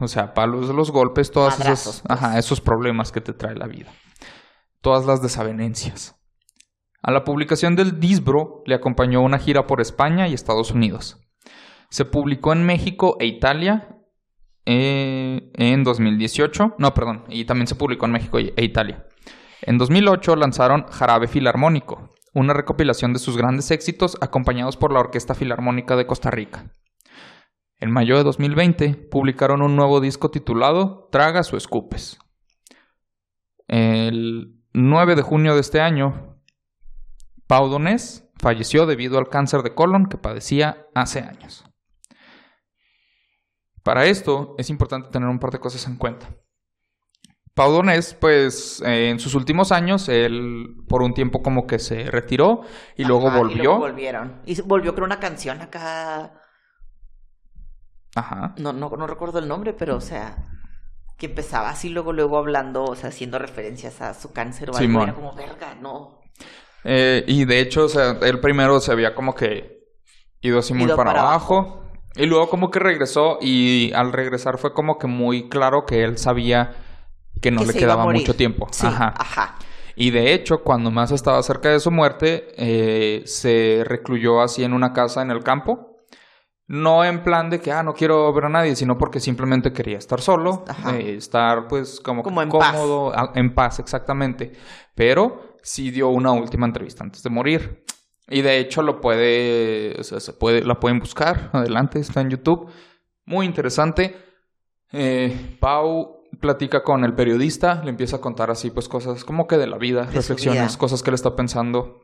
O 0.00 0.08
sea, 0.08 0.34
palos 0.34 0.66
de 0.66 0.74
los 0.74 0.90
golpes, 0.90 1.30
todos 1.30 1.60
esos, 1.60 2.00
pues. 2.00 2.02
ajá, 2.08 2.38
esos 2.38 2.60
problemas 2.60 3.12
que 3.12 3.20
te 3.20 3.32
trae 3.32 3.54
la 3.54 3.66
vida. 3.66 3.92
Todas 4.80 5.06
las 5.06 5.22
desavenencias. 5.22 6.16
A 7.02 7.12
la 7.12 7.24
publicación 7.24 7.76
del 7.76 8.00
Disbro 8.00 8.62
le 8.66 8.74
acompañó 8.74 9.22
una 9.22 9.38
gira 9.38 9.66
por 9.66 9.80
España 9.80 10.26
y 10.26 10.34
Estados 10.34 10.70
Unidos. 10.70 11.18
Se 11.90 12.04
publicó 12.04 12.52
en 12.52 12.64
México 12.64 13.16
e 13.20 13.26
Italia 13.26 13.96
eh, 14.66 15.50
en 15.54 15.84
2018. 15.84 16.74
No, 16.78 16.94
perdón. 16.94 17.24
Y 17.28 17.44
también 17.44 17.66
se 17.66 17.74
publicó 17.74 18.06
en 18.06 18.12
México 18.12 18.38
e 18.38 18.64
Italia. 18.64 19.06
En 19.70 19.78
2008 19.78 20.34
lanzaron 20.34 20.88
Jarabe 20.88 21.28
Filarmónico, 21.28 22.12
una 22.34 22.52
recopilación 22.52 23.12
de 23.12 23.20
sus 23.20 23.36
grandes 23.36 23.70
éxitos 23.70 24.18
acompañados 24.20 24.76
por 24.76 24.92
la 24.92 24.98
Orquesta 24.98 25.36
Filarmónica 25.36 25.94
de 25.94 26.08
Costa 26.08 26.28
Rica. 26.28 26.74
En 27.78 27.92
mayo 27.92 28.16
de 28.16 28.24
2020 28.24 28.94
publicaron 29.12 29.62
un 29.62 29.76
nuevo 29.76 30.00
disco 30.00 30.32
titulado 30.32 31.08
Tragas 31.12 31.52
o 31.52 31.56
Escupes. 31.56 32.18
El 33.68 34.60
9 34.72 35.14
de 35.14 35.22
junio 35.22 35.54
de 35.54 35.60
este 35.60 35.80
año, 35.80 36.42
Pau 37.46 37.68
Donés 37.68 38.28
falleció 38.40 38.86
debido 38.86 39.18
al 39.18 39.28
cáncer 39.28 39.62
de 39.62 39.72
colon 39.72 40.06
que 40.06 40.18
padecía 40.18 40.88
hace 40.96 41.20
años. 41.20 41.64
Para 43.84 44.06
esto 44.06 44.56
es 44.58 44.68
importante 44.68 45.10
tener 45.10 45.28
un 45.28 45.38
par 45.38 45.52
de 45.52 45.60
cosas 45.60 45.86
en 45.86 45.94
cuenta. 45.94 46.39
Pau 47.60 47.72
Donés, 47.72 48.16
pues 48.18 48.82
eh, 48.86 49.10
en 49.10 49.18
sus 49.18 49.34
últimos 49.34 49.70
años, 49.70 50.08
él 50.08 50.76
por 50.88 51.02
un 51.02 51.12
tiempo 51.12 51.42
como 51.42 51.66
que 51.66 51.78
se 51.78 52.04
retiró 52.10 52.62
y 52.96 53.04
luego 53.04 53.30
volvió. 53.30 53.54
Y 53.54 53.64
luego 53.64 53.80
volvieron. 53.80 54.40
Y 54.46 54.58
volvió 54.62 54.94
con 54.94 55.04
una 55.04 55.20
canción 55.20 55.60
acá. 55.60 56.40
Ajá. 58.14 58.54
No, 58.56 58.72
no, 58.72 58.88
no 58.88 59.06
recuerdo 59.06 59.40
el 59.40 59.46
nombre, 59.46 59.74
pero 59.74 59.96
o 59.96 60.00
sea. 60.00 60.38
Que 61.18 61.26
empezaba 61.26 61.68
así, 61.68 61.90
luego, 61.90 62.14
luego 62.14 62.38
hablando, 62.38 62.82
o 62.82 62.96
sea, 62.96 63.10
haciendo 63.10 63.38
referencias 63.38 64.00
a 64.00 64.14
su 64.14 64.32
cáncer 64.32 64.70
o 64.70 64.76
algo. 64.78 65.02
Era 65.02 65.12
como, 65.12 65.34
verga, 65.34 65.74
no. 65.74 66.22
Eh, 66.84 67.24
y 67.26 67.44
de 67.44 67.60
hecho, 67.60 67.84
o 67.84 67.88
sea, 67.88 68.16
él 68.22 68.40
primero 68.40 68.80
se 68.80 68.90
había 68.90 69.14
como 69.14 69.34
que 69.34 69.84
ido 70.40 70.60
así 70.60 70.72
muy 70.72 70.84
Ido 70.84 70.96
para, 70.96 71.10
para 71.10 71.28
abajo. 71.28 71.82
Y 72.16 72.24
luego 72.24 72.48
como 72.48 72.70
que 72.70 72.78
regresó 72.78 73.36
y 73.38 73.92
al 73.92 74.14
regresar 74.14 74.56
fue 74.56 74.72
como 74.72 74.96
que 74.96 75.08
muy 75.08 75.50
claro 75.50 75.84
que 75.86 76.02
él 76.04 76.16
sabía 76.16 76.74
que 77.40 77.50
no 77.50 77.60
que 77.62 77.68
le 77.68 77.74
quedaba 77.74 78.04
mucho 78.06 78.34
tiempo. 78.36 78.68
Sí, 78.70 78.86
Ajá. 78.86 79.14
ajá. 79.16 79.56
Y 79.96 80.10
de 80.10 80.32
hecho, 80.32 80.62
cuando 80.62 80.90
más 80.90 81.10
estaba 81.10 81.42
cerca 81.42 81.68
de 81.70 81.80
su 81.80 81.90
muerte, 81.90 82.52
eh, 82.56 83.22
se 83.26 83.82
recluyó 83.86 84.40
así 84.40 84.64
en 84.64 84.72
una 84.72 84.92
casa 84.92 85.20
en 85.22 85.30
el 85.30 85.42
campo. 85.42 85.98
No 86.66 87.04
en 87.04 87.24
plan 87.24 87.50
de 87.50 87.60
que, 87.60 87.72
ah, 87.72 87.82
no 87.82 87.94
quiero 87.94 88.32
ver 88.32 88.44
a 88.44 88.48
nadie, 88.48 88.76
sino 88.76 88.96
porque 88.96 89.18
simplemente 89.18 89.72
quería 89.72 89.98
estar 89.98 90.20
solo, 90.20 90.64
Ajá. 90.68 90.96
eh, 90.96 91.16
estar 91.16 91.66
pues 91.66 92.00
como, 92.00 92.20
en 92.40 92.48
paz. 92.48 92.72
cómodo, 92.72 93.12
a- 93.12 93.32
en 93.34 93.52
paz, 93.54 93.80
exactamente. 93.80 94.52
Pero 94.94 95.56
sí 95.62 95.90
dio 95.90 96.08
una 96.08 96.30
última 96.32 96.66
entrevista 96.66 97.02
antes 97.02 97.22
de 97.24 97.30
morir. 97.30 97.84
Y 98.28 98.42
de 98.42 98.58
hecho 98.58 98.82
lo 98.82 99.00
puede, 99.00 99.96
o 99.98 100.04
sea, 100.04 100.20
se 100.20 100.32
puede, 100.32 100.62
la 100.64 100.78
pueden 100.78 101.00
buscar, 101.00 101.50
adelante, 101.52 101.98
está 101.98 102.20
en 102.20 102.30
YouTube. 102.30 102.70
Muy 103.24 103.44
interesante. 103.46 104.16
Eh, 104.92 105.56
Pau 105.60 106.19
platica 106.40 106.82
con 106.82 107.04
el 107.04 107.14
periodista, 107.14 107.82
le 107.84 107.90
empieza 107.90 108.16
a 108.16 108.20
contar 108.20 108.50
así 108.50 108.70
pues 108.70 108.88
cosas 108.88 109.24
como 109.24 109.46
que 109.46 109.56
de 109.56 109.66
la 109.66 109.78
vida, 109.78 110.06
De 110.06 110.12
reflexiones, 110.12 110.68
vida. 110.68 110.78
cosas 110.78 111.02
que 111.02 111.10
él 111.10 111.14
está 111.14 111.34
pensando 111.36 112.00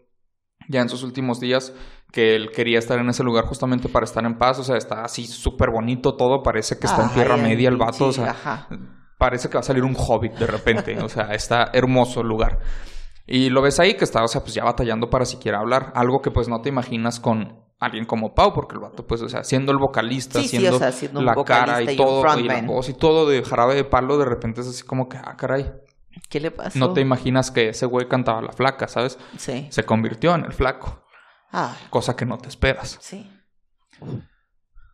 ya 0.68 0.80
en 0.80 0.88
sus 0.88 1.02
últimos 1.02 1.40
días, 1.40 1.72
que 2.12 2.34
él 2.34 2.50
quería 2.50 2.78
estar 2.78 2.98
en 2.98 3.08
ese 3.08 3.22
lugar 3.22 3.44
justamente 3.46 3.88
para 3.88 4.04
estar 4.04 4.24
en 4.24 4.36
paz, 4.38 4.58
o 4.58 4.64
sea, 4.64 4.76
está 4.76 5.02
así 5.02 5.26
súper 5.26 5.70
bonito 5.70 6.16
todo, 6.16 6.42
parece 6.42 6.78
que 6.78 6.86
está 6.86 7.04
en 7.04 7.10
Tierra 7.10 7.36
Media 7.36 7.68
el 7.68 7.76
vato, 7.76 8.06
o 8.06 8.12
sea, 8.12 8.30
ajá. 8.30 8.68
parece 9.18 9.48
que 9.48 9.54
va 9.54 9.60
a 9.60 9.64
salir 9.64 9.84
un 9.84 9.94
hobbit 9.96 10.32
de 10.34 10.46
repente, 10.46 10.98
o 11.00 11.08
sea, 11.08 11.34
está 11.34 11.70
hermoso 11.72 12.20
el 12.20 12.28
lugar. 12.28 12.58
Y 13.28 13.50
lo 13.50 13.60
ves 13.62 13.80
ahí 13.80 13.94
que 13.94 14.04
está, 14.04 14.22
o 14.22 14.28
sea, 14.28 14.40
pues 14.40 14.54
ya 14.54 14.64
batallando 14.64 15.08
para 15.08 15.24
siquiera 15.24 15.58
hablar, 15.58 15.92
algo 15.94 16.20
que 16.20 16.30
pues 16.30 16.48
no 16.48 16.60
te 16.60 16.68
imaginas 16.68 17.20
con 17.20 17.65
alguien 17.78 18.04
como 18.06 18.34
Pau, 18.34 18.52
porque 18.54 18.74
el 18.74 18.80
vato 18.80 19.06
pues, 19.06 19.20
o 19.22 19.28
sea, 19.28 19.44
siendo 19.44 19.72
el 19.72 19.78
vocalista, 19.78 20.40
Sí, 20.40 20.48
sí, 20.48 20.58
siendo, 20.58 20.76
o 20.76 20.78
sea, 20.78 20.92
siendo 20.92 21.20
un 21.20 21.26
la 21.26 21.34
cara 21.44 21.82
y 21.82 21.96
todo, 21.96 22.24
y 22.38 22.44
la 22.44 22.62
voz 22.62 22.88
y 22.88 22.94
todo 22.94 23.28
de 23.28 23.42
jarabe 23.44 23.74
de 23.74 23.84
palo, 23.84 24.16
de 24.18 24.24
repente 24.24 24.60
es 24.62 24.68
así 24.68 24.82
como 24.84 25.08
que, 25.08 25.18
ah, 25.18 25.36
caray, 25.36 25.70
¿Qué 26.30 26.40
le 26.40 26.50
pasó? 26.50 26.78
no 26.78 26.92
te 26.94 27.00
imaginas 27.02 27.50
que 27.50 27.68
ese 27.68 27.84
güey 27.86 28.08
cantaba 28.08 28.40
la 28.40 28.52
flaca, 28.52 28.88
¿sabes? 28.88 29.18
Sí. 29.36 29.66
Se 29.70 29.82
convirtió 29.84 30.34
en 30.34 30.44
el 30.44 30.52
flaco, 30.52 31.02
Ah, 31.52 31.76
cosa 31.90 32.16
que 32.16 32.24
no 32.26 32.38
te 32.38 32.48
esperas. 32.48 32.98
sí. 33.00 33.30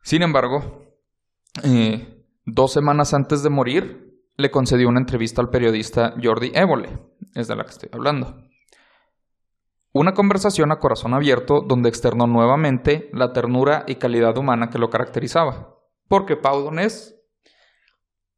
Sin 0.04 0.22
embargo, 0.22 0.84
eh, 1.64 2.24
dos 2.44 2.72
semanas 2.72 3.14
antes 3.14 3.42
de 3.42 3.50
morir, 3.50 4.10
le 4.36 4.50
concedió 4.50 4.88
una 4.88 5.00
entrevista 5.00 5.40
al 5.42 5.48
periodista 5.48 6.14
Jordi 6.22 6.50
Évole, 6.54 6.98
es 7.34 7.48
de 7.48 7.56
la 7.56 7.64
que 7.64 7.70
estoy 7.70 7.88
hablando. 7.92 8.36
Una 9.92 10.14
conversación 10.14 10.72
a 10.72 10.78
corazón 10.78 11.12
abierto 11.14 11.60
donde 11.60 11.88
externó 11.88 12.26
nuevamente 12.26 13.10
la 13.12 13.32
ternura 13.32 13.84
y 13.86 13.96
calidad 13.96 14.36
humana 14.38 14.70
que 14.70 14.78
lo 14.78 14.88
caracterizaba. 14.90 15.76
Porque 16.08 16.36
Pau 16.36 16.62
Donés, 16.62 17.14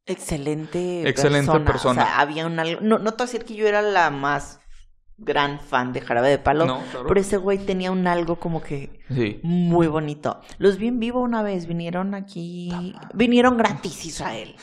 Excelente, 0.07 1.07
Excelente 1.09 1.47
persona. 1.51 1.65
persona. 1.65 2.03
O 2.03 2.05
sea, 2.05 2.19
había 2.19 2.45
un 2.45 2.59
algo. 2.59 2.79
No, 2.81 2.99
no 2.99 3.11
te 3.13 3.17
voy 3.17 3.23
a 3.23 3.31
decir 3.31 3.45
que 3.45 3.55
yo 3.55 3.67
era 3.67 3.81
la 3.81 4.11
más 4.11 4.59
gran 5.17 5.59
fan 5.59 5.93
de 5.93 6.01
Jarabe 6.01 6.29
de 6.29 6.37
Palo. 6.37 6.65
No, 6.65 6.81
claro. 6.91 7.07
Pero 7.07 7.19
ese 7.19 7.37
güey 7.37 7.57
tenía 7.57 7.91
un 7.91 8.05
algo 8.05 8.35
como 8.35 8.61
que 8.61 8.99
sí, 9.09 9.39
muy 9.41 9.87
bonito. 9.87 10.41
Los 10.59 10.77
vi 10.77 10.87
en 10.89 10.99
vivo 10.99 11.21
una 11.21 11.41
vez. 11.41 11.65
Vinieron 11.67 12.13
aquí. 12.13 12.93
Vinieron 13.13 13.57
gratis, 13.57 14.05
Israel. 14.05 14.55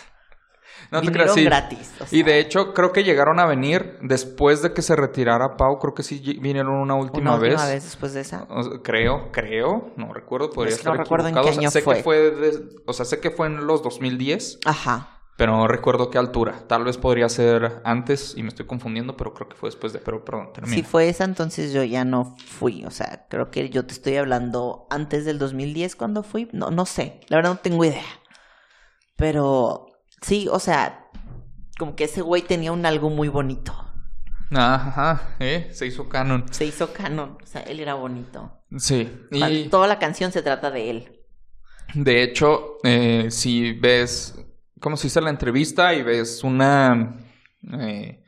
No 0.92 1.00
te 1.02 1.10
creas, 1.12 1.34
sí. 1.34 1.44
gratis. 1.44 1.92
o 2.00 2.04
Y 2.04 2.06
sea, 2.06 2.24
de 2.26 2.38
hecho, 2.38 2.72
creo 2.74 2.92
que 2.92 3.02
llegaron 3.02 3.40
a 3.40 3.46
venir 3.46 3.98
después 4.02 4.62
de 4.62 4.72
que 4.72 4.82
se 4.82 4.94
retirara 4.94 5.56
Pau. 5.56 5.78
Creo 5.78 5.94
que 5.94 6.02
sí 6.02 6.20
vinieron 6.40 6.74
una 6.74 6.94
última, 6.94 7.32
una 7.32 7.40
vez. 7.40 7.52
última 7.54 7.68
vez 7.68 7.82
después 7.84 8.12
de 8.14 8.20
esa. 8.20 8.46
O 8.50 8.62
sea, 8.62 8.72
creo, 8.82 9.30
creo, 9.32 9.92
no 9.96 10.12
recuerdo, 10.12 10.50
podría 10.50 10.74
Es 10.74 10.80
que 10.80 10.84
no 10.86 10.92
estar 10.92 11.04
recuerdo 11.04 11.28
en 11.28 11.34
qué 11.34 11.40
O 11.40 11.44
sea, 11.44 11.52
año 11.58 11.70
sé 11.70 11.78
que 11.80 11.84
fue. 11.84 12.02
fue, 12.02 12.16
de- 12.30 12.68
o 12.86 12.92
sea, 12.92 13.04
sé 13.04 13.18
que 13.20 13.30
fue 13.30 13.46
en 13.48 13.66
los 13.66 13.82
2010, 13.82 14.58
Ajá. 14.66 15.18
pero 15.36 15.56
no 15.56 15.66
recuerdo 15.66 16.10
qué 16.10 16.18
altura. 16.18 16.64
Tal 16.68 16.84
vez 16.84 16.98
podría 16.98 17.28
ser 17.28 17.80
antes 17.84 18.34
y 18.36 18.42
me 18.42 18.50
estoy 18.50 18.66
confundiendo, 18.66 19.16
pero 19.16 19.32
creo 19.34 19.48
que 19.48 19.56
fue 19.56 19.68
después 19.68 19.92
de, 19.92 19.98
pero 19.98 20.24
perdón, 20.24 20.52
termina. 20.52 20.74
Si 20.76 20.82
fue 20.82 21.08
esa, 21.08 21.24
entonces 21.24 21.72
yo 21.72 21.82
ya 21.84 22.04
no 22.04 22.36
fui. 22.46 22.84
O 22.84 22.90
sea, 22.90 23.26
creo 23.30 23.50
que 23.50 23.68
yo 23.70 23.86
te 23.86 23.94
estoy 23.94 24.16
hablando 24.16 24.86
antes 24.90 25.24
del 25.24 25.38
2010 25.38 25.96
cuando 25.96 26.22
fui. 26.22 26.48
No, 26.52 26.70
no 26.70 26.84
sé. 26.86 27.20
La 27.28 27.38
verdad 27.38 27.52
no 27.52 27.58
tengo 27.58 27.84
idea. 27.84 28.04
Pero 29.16 29.86
sí, 30.22 30.48
o 30.50 30.58
sea, 30.58 31.10
como 31.78 31.94
que 31.94 32.04
ese 32.04 32.22
güey 32.22 32.42
tenía 32.42 32.72
un 32.72 32.86
algo 32.86 33.10
muy 33.10 33.28
bonito. 33.28 33.74
Ajá, 34.54 35.36
¿eh? 35.38 35.68
Se 35.72 35.86
hizo 35.86 36.08
canon. 36.08 36.44
Se 36.50 36.64
hizo 36.64 36.92
canon. 36.92 37.38
O 37.42 37.46
sea, 37.46 37.62
él 37.62 37.80
era 37.80 37.94
bonito. 37.94 38.62
Sí. 38.76 39.10
Y... 39.30 39.68
Toda 39.68 39.86
la 39.86 39.98
canción 39.98 40.32
se 40.32 40.42
trata 40.42 40.70
de 40.70 40.90
él. 40.90 41.20
De 41.94 42.22
hecho, 42.22 42.78
eh, 42.84 43.30
si 43.30 43.72
ves, 43.72 44.38
¿cómo 44.80 44.96
se 44.96 45.04
dice 45.04 45.20
la 45.20 45.30
entrevista? 45.30 45.94
Y 45.94 46.02
ves 46.02 46.44
una... 46.44 47.18
Eh, 47.80 48.22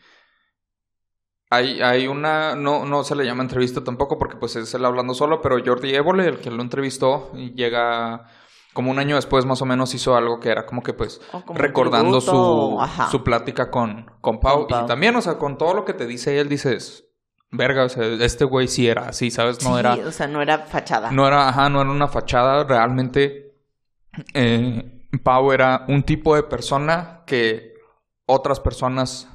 hay, 1.51 1.81
hay 1.83 2.07
una, 2.09 2.57
no, 2.57 2.85
no 2.85 3.05
se 3.05 3.15
le 3.15 3.25
llama 3.25 3.43
entrevista 3.43 3.85
tampoco 3.85 4.19
porque 4.19 4.37
pues 4.37 4.57
es 4.57 4.75
él 4.75 4.85
hablando 4.85 5.15
solo, 5.15 5.41
pero 5.41 5.63
Jordi 5.65 5.95
Évole, 5.95 6.27
el 6.27 6.39
que 6.39 6.51
lo 6.51 6.63
entrevistó, 6.63 7.33
llega 7.33 8.27
como 8.75 8.91
un 8.91 8.99
año 8.99 9.17
después 9.17 9.47
más 9.47 9.63
o 9.63 9.65
menos 9.65 9.95
hizo 9.95 10.15
algo 10.17 10.39
que 10.41 10.51
era 10.51 10.67
como 10.67 10.83
que 10.83 10.93
pues 10.93 11.21
Oh, 11.33 11.43
como 11.45 11.59
recordando 11.59 12.21
su, 12.21 12.79
su 13.11 13.25
plática 13.25 13.71
con, 13.71 14.11
con 14.21 14.39
Pau. 14.41 14.59
Con 14.59 14.67
Pau. 14.69 14.85
Y 14.85 14.87
también, 14.87 15.17
o 15.17 15.23
sea, 15.23 15.39
con 15.39 15.57
todo 15.57 15.73
lo 15.73 15.85
que 15.87 15.95
te 15.95 16.07
dice 16.07 16.39
él, 16.39 16.49
dices, 16.51 17.07
verga, 17.51 17.85
o 17.85 17.89
sea, 17.89 18.05
este 18.05 18.45
güey 18.45 18.69
sí 18.69 18.87
era 18.87 19.09
así, 19.09 19.31
¿sabes? 19.31 19.63
No 19.65 19.75
Sí, 19.75 19.81
era... 19.81 19.95
o 19.95 20.11
sea, 20.13 20.27
no 20.27 20.43
era 20.43 20.59
fachada. 20.59 21.11
No 21.11 21.27
era, 21.27 21.49
ajá, 21.49 21.69
no 21.71 21.81
era 21.81 21.91
una 21.91 22.09
fachada. 22.09 22.65
Realmente, 22.65 23.55
eh, 24.35 25.07
Pau 25.23 25.53
era 25.53 25.85
un 25.89 26.03
tipo 26.03 26.35
de 26.35 26.43
persona 26.43 27.23
que 27.27 27.75
otras 28.27 28.61
personas 28.61 29.29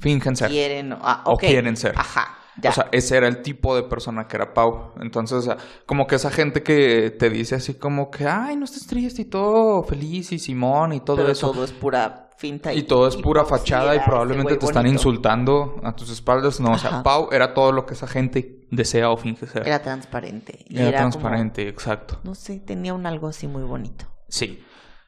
fingen 0.00 0.36
ser. 0.36 0.50
Quieren, 0.50 0.92
ah, 1.00 1.22
O 1.26 1.34
ok. 1.34 1.40
quieren 1.40 1.76
ser. 1.76 1.94
Ajá, 1.96 2.38
ya. 2.62 2.70
O 2.70 2.72
sea, 2.72 2.88
ese 2.92 3.16
era 3.16 3.28
el 3.28 3.42
tipo 3.42 3.76
de 3.76 3.82
persona 3.82 4.26
que 4.26 4.36
era 4.36 4.52
Pau. 4.54 4.92
Entonces, 5.00 5.38
o 5.38 5.42
sea, 5.42 5.56
como 5.86 6.06
que 6.06 6.14
esa 6.16 6.30
gente 6.30 6.62
que 6.62 7.10
te 7.10 7.30
dice 7.30 7.54
así 7.56 7.74
como 7.74 8.10
que, 8.10 8.26
ay, 8.26 8.56
no 8.56 8.64
estés 8.64 8.86
triste 8.86 9.22
y 9.22 9.24
todo 9.26 9.82
feliz 9.82 10.32
y 10.32 10.38
Simón 10.38 10.92
y 10.92 11.00
todo 11.00 11.16
Pero 11.18 11.30
eso. 11.30 11.50
todo 11.52 11.64
es 11.64 11.72
pura 11.72 12.30
finta. 12.38 12.72
Y 12.74 12.82
todo 12.82 13.08
es 13.08 13.16
pura 13.16 13.44
fachada 13.44 13.94
y 13.96 14.00
probablemente 14.00 14.56
te 14.56 14.66
están 14.66 14.86
insultando 14.86 15.80
a 15.82 15.94
tus 15.94 16.10
espaldas. 16.10 16.60
No, 16.60 16.72
o 16.72 16.78
sea. 16.78 17.02
Pau 17.02 17.28
era 17.32 17.54
todo 17.54 17.72
lo 17.72 17.86
que 17.86 17.94
esa 17.94 18.06
gente 18.06 18.66
desea 18.70 19.10
o 19.10 19.16
finge 19.16 19.46
ser. 19.46 19.66
Era 19.66 19.80
transparente. 19.82 20.64
Y 20.68 20.76
Era 20.78 20.88
era, 20.88 20.98
como- 20.98 21.10
transparente, 21.10 21.68
exacto. 21.68 22.20
no 22.24 22.34
sé, 22.34 22.60
tenía 22.60 22.92
un 22.94 23.06
algo 23.06 23.28
así 23.28 23.46
muy 23.46 23.62
bonito. 23.62 24.06
Sí. 24.28 24.62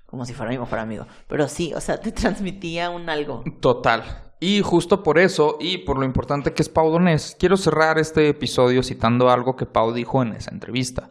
Como 0.06 0.24
si 0.24 0.32
fuera 0.32 0.50
mi 0.50 0.58
mejor 0.58 0.78
amigo. 0.78 1.06
Pero 1.26 1.48
sí, 1.48 1.74
o 1.74 1.80
sea, 1.82 1.98
te 2.00 2.12
transmitía 2.12 2.88
un 2.88 3.10
algo. 3.10 3.44
Total. 3.60 4.27
Y 4.40 4.62
justo 4.62 5.02
por 5.02 5.18
eso, 5.18 5.56
y 5.60 5.78
por 5.78 5.98
lo 5.98 6.04
importante 6.04 6.52
que 6.52 6.62
es 6.62 6.68
Pau 6.68 6.90
Donés, 6.92 7.36
quiero 7.38 7.56
cerrar 7.56 7.98
este 7.98 8.28
episodio 8.28 8.82
citando 8.84 9.30
algo 9.30 9.56
que 9.56 9.66
Pau 9.66 9.92
dijo 9.92 10.22
en 10.22 10.32
esa 10.34 10.52
entrevista. 10.52 11.08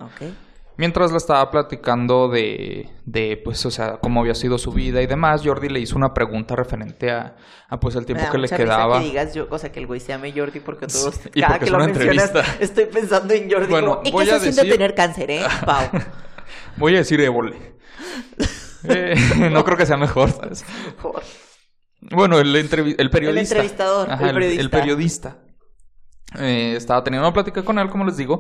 Mientras 0.78 1.12
la 1.12 1.18
estaba 1.18 1.50
platicando 1.50 2.30
de, 2.30 2.88
de, 3.04 3.42
pues, 3.44 3.66
o 3.66 3.72
sea, 3.72 3.98
cómo 3.98 4.22
había 4.22 4.36
sido 4.36 4.58
su 4.60 4.72
vida 4.72 5.02
y 5.02 5.08
demás, 5.08 5.42
Jordi 5.44 5.70
le 5.70 5.80
hizo 5.80 5.96
una 5.98 6.14
pregunta 6.14 6.56
referente 6.56 7.10
a, 7.12 7.36
a 7.68 7.80
pues, 7.80 7.96
el 7.96 8.02
Me 8.02 8.06
tiempo 8.06 8.26
da 8.26 8.32
que 8.32 8.38
le 8.38 8.44
risa 8.44 8.58
quedaba. 8.58 9.00
que 9.00 9.06
digas 9.06 9.34
yo, 9.34 9.48
o 9.50 9.58
sea, 9.58 9.72
que 9.72 9.80
el 9.80 9.88
güey 9.88 10.00
se 10.00 10.10
llame 10.10 10.32
Jordi 10.32 10.60
porque 10.60 10.86
todos, 10.86 11.20
y 11.34 11.42
cada 11.42 11.54
porque 11.56 11.66
que 11.66 11.72
lo 11.72 11.80
mencionas, 11.80 12.30
entrevista. 12.30 12.64
estoy 12.64 12.86
pensando 12.86 13.34
en 13.34 13.52
Jordi. 13.52 13.68
Bueno, 13.72 13.96
como, 13.98 14.02
¿Y 14.08 14.12
voy 14.12 14.26
qué 14.26 14.40
se 14.40 14.52
decir- 14.52 14.72
tener 14.72 14.94
cáncer, 14.94 15.32
eh, 15.32 15.42
Pau? 15.66 15.90
Voy 16.78 16.94
a 16.94 17.00
decir 17.00 17.20
Évole. 17.22 17.56
Eh, 18.88 19.16
no 19.52 19.66
creo 19.66 19.76
que 19.76 19.86
sea 19.88 19.98
mejor, 19.98 20.32
¿sabes? 20.32 20.64
Mejor. 20.96 21.24
Bueno, 22.02 22.40
el, 22.40 22.56
el 22.56 22.70
periodista. 22.70 23.30
El 23.30 23.38
entrevistador, 23.38 24.12
Ajá, 24.12 24.28
el 24.30 24.34
periodista. 24.34 24.62
el 24.62 24.70
periodista. 24.70 25.44
Eh, 26.40 26.76
estaba 26.76 27.04
teniendo 27.04 27.28
una 27.28 27.34
plática 27.34 27.64
con 27.64 27.80
él, 27.80 27.90
como 27.90 28.06
les 28.06 28.18
digo, 28.18 28.40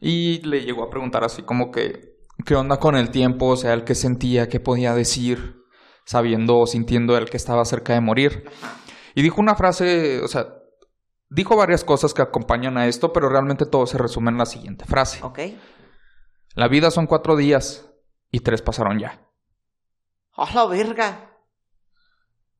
y 0.00 0.40
le 0.42 0.62
llegó 0.62 0.84
a 0.84 0.90
preguntar 0.90 1.24
así 1.24 1.42
como 1.42 1.70
que, 1.70 2.16
¿qué 2.46 2.54
onda 2.54 2.78
con 2.78 2.96
el 2.96 3.10
tiempo? 3.10 3.46
O 3.48 3.56
sea, 3.56 3.72
el 3.74 3.84
que 3.84 3.94
sentía, 3.94 4.48
qué 4.48 4.60
podía 4.60 4.94
decir, 4.94 5.56
sabiendo 6.04 6.56
o 6.58 6.66
sintiendo 6.66 7.16
el 7.16 7.28
que 7.28 7.36
estaba 7.36 7.64
cerca 7.64 7.92
de 7.94 8.00
morir. 8.00 8.44
Y 9.14 9.22
dijo 9.22 9.40
una 9.40 9.54
frase, 9.54 10.20
o 10.22 10.28
sea, 10.28 10.46
dijo 11.28 11.56
varias 11.56 11.84
cosas 11.84 12.14
que 12.14 12.22
acompañan 12.22 12.78
a 12.78 12.86
esto, 12.86 13.12
pero 13.12 13.28
realmente 13.28 13.66
todo 13.66 13.86
se 13.86 13.98
resume 13.98 14.30
en 14.30 14.38
la 14.38 14.46
siguiente 14.46 14.84
frase. 14.84 15.22
¿Ok? 15.22 15.40
La 16.54 16.68
vida 16.68 16.90
son 16.90 17.06
cuatro 17.06 17.36
días 17.36 17.90
y 18.30 18.40
tres 18.40 18.62
pasaron 18.62 18.98
ya. 18.98 19.20
¡A 20.36 20.52
la 20.54 20.66
verga! 20.66 21.33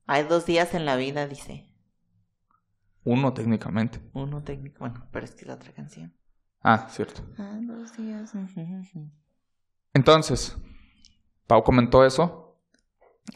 Hay 0.06 0.24
dos 0.24 0.46
días 0.46 0.74
en 0.74 0.84
la 0.84 0.96
vida, 0.96 1.26
dice. 1.26 1.70
Uno 3.04 3.32
técnicamente. 3.32 4.00
Uno 4.12 4.42
técnico. 4.42 4.78
Bueno, 4.80 5.06
pero 5.12 5.24
es 5.24 5.34
que 5.34 5.42
es 5.42 5.46
la 5.48 5.54
otra 5.54 5.72
canción. 5.72 6.14
Ah, 6.62 6.88
cierto. 6.90 7.22
Ah, 7.38 7.58
dos 7.60 7.96
días. 7.96 8.32
Entonces, 9.92 10.56
Pau 11.46 11.62
comentó 11.62 12.04
eso. 12.04 12.58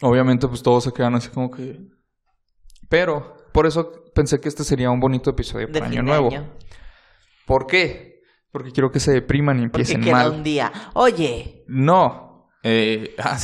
Obviamente, 0.01 0.47
pues 0.47 0.63
todos 0.63 0.83
se 0.83 0.91
quedan 0.93 1.15
así 1.15 1.29
como 1.29 1.51
que. 1.51 1.79
Pero, 2.87 3.37
por 3.53 3.67
eso 3.67 3.91
pensé 4.15 4.39
que 4.39 4.49
este 4.49 4.63
sería 4.63 4.89
un 4.89 4.99
bonito 4.99 5.29
episodio 5.29 5.67
De 5.67 5.73
para 5.73 5.85
Año 5.85 6.01
Nuevo. 6.01 6.29
año. 6.29 6.55
¿Por 7.45 7.67
qué? 7.67 8.21
Porque 8.51 8.71
quiero 8.71 8.91
que 8.91 8.99
se 8.99 9.11
depriman 9.11 9.57
y 9.59 9.67
Porque 9.69 9.81
empiecen 9.81 10.01
queda 10.01 10.23
mal. 10.23 10.31
un 10.31 10.43
día. 10.43 10.71
Oye, 10.95 11.63
No. 11.67 12.49
Eh, 12.63 13.15
ah, 13.19 13.37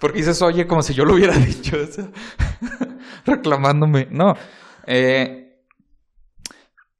porque 0.00 0.18
dices, 0.18 0.40
oye, 0.42 0.66
como 0.66 0.82
si 0.82 0.94
yo 0.94 1.04
lo 1.04 1.14
hubiera 1.14 1.34
dicho. 1.38 1.76
reclamándome. 3.26 4.08
No. 4.10 4.34
Eh, 4.86 5.62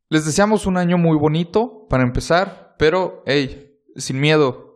les 0.09 0.25
deseamos 0.25 0.67
un 0.67 0.77
año 0.77 0.99
muy 0.99 1.17
bonito 1.17 1.87
para 1.89 2.03
empezar, 2.03 2.75
pero, 2.79 3.23
hey, 3.27 3.79
sin 3.97 4.21
miedo. 4.21 4.75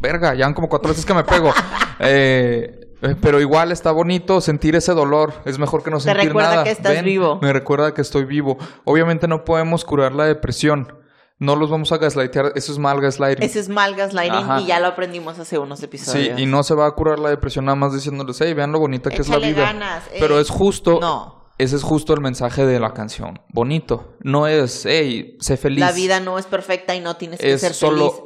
Verga, 0.00 0.34
ya 0.34 0.44
van 0.46 0.54
como 0.54 0.68
cuatro 0.68 0.90
veces 0.90 1.04
que 1.04 1.14
me 1.14 1.24
pego. 1.24 1.52
Eh, 2.00 2.94
eh, 3.02 3.16
pero 3.20 3.40
igual 3.40 3.72
está 3.72 3.90
bonito 3.90 4.40
sentir 4.40 4.76
ese 4.76 4.92
dolor. 4.92 5.34
Es 5.44 5.58
mejor 5.58 5.82
que 5.82 5.90
no 5.90 5.96
Te 5.96 6.04
sentir 6.04 6.26
recuerda 6.26 6.50
nada. 6.50 6.62
que 6.62 6.70
estás 6.70 7.02
vivo. 7.02 7.40
Me 7.42 7.52
recuerda 7.52 7.92
que 7.92 8.02
estoy 8.02 8.24
vivo. 8.24 8.56
Obviamente 8.84 9.26
no 9.26 9.44
podemos 9.44 9.84
curar 9.84 10.12
la 10.12 10.24
depresión. 10.26 10.97
No 11.40 11.54
los 11.54 11.70
vamos 11.70 11.92
a 11.92 11.98
gaslightear. 11.98 12.52
Eso 12.56 12.72
es 12.72 12.78
mal 12.78 13.00
gaslighting. 13.00 13.44
ese 13.44 13.60
es 13.60 13.68
mal 13.68 13.94
gaslighting 13.94 14.38
Ajá. 14.44 14.60
y 14.60 14.66
ya 14.66 14.80
lo 14.80 14.88
aprendimos 14.88 15.38
hace 15.38 15.56
unos 15.58 15.78
Sí, 15.78 15.84
episodios. 15.84 16.40
y 16.40 16.46
no 16.46 16.62
se 16.64 16.74
va 16.74 16.86
a 16.86 16.90
curar 16.92 17.18
la 17.20 17.30
depresión 17.30 17.64
nada 17.66 17.76
más 17.76 17.92
diciéndoles, 17.94 18.40
hey, 18.40 18.54
vean 18.54 18.72
lo 18.72 18.80
bonita 18.80 19.08
que 19.10 19.22
es 19.22 19.28
la 19.28 19.38
vida. 19.38 19.62
ganas. 19.62 20.02
Pero 20.18 20.40
es 20.40 20.50
justo, 20.50 20.98
No, 21.00 21.52
ese 21.58 21.76
es 21.76 21.82
justo 21.84 22.12
el 22.12 22.20
mensaje 22.20 22.66
de 22.66 22.80
la 22.80 22.92
canción. 22.92 23.40
Bonito. 23.50 24.16
No 24.20 24.46
es, 24.48 24.84
hey, 24.84 25.36
sé 25.40 25.56
feliz. 25.56 25.78
la 25.80 25.92
vida 25.92 26.18
no 26.20 26.38
es 26.38 26.46
perfecta 26.46 26.94
y 26.96 27.00
no 27.00 27.16
tienes 27.16 27.38
que 27.38 27.52
es 27.52 27.60
ser 27.60 27.72
solo, 27.74 28.10
feliz. 28.10 28.22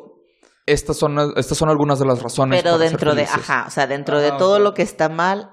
estas 0.66 0.96
son, 0.96 1.18
estas 1.36 1.58
son 1.58 1.68
algunas 1.68 1.98
de 1.98 2.06
las 2.06 2.22
razones. 2.22 2.62
Pero 2.62 2.76
para 2.76 2.82
ser 2.84 2.90
dentro 2.92 3.14
de, 3.14 3.24
ajá, 3.24 3.64
o 3.66 3.70
sea, 3.70 3.86
dentro 3.86 4.20
de 4.20 4.28
Ajá, 4.28 4.36
todo 4.38 4.58
lo 4.58 4.72
que 4.72 4.82
está 4.82 5.10
mal, 5.10 5.50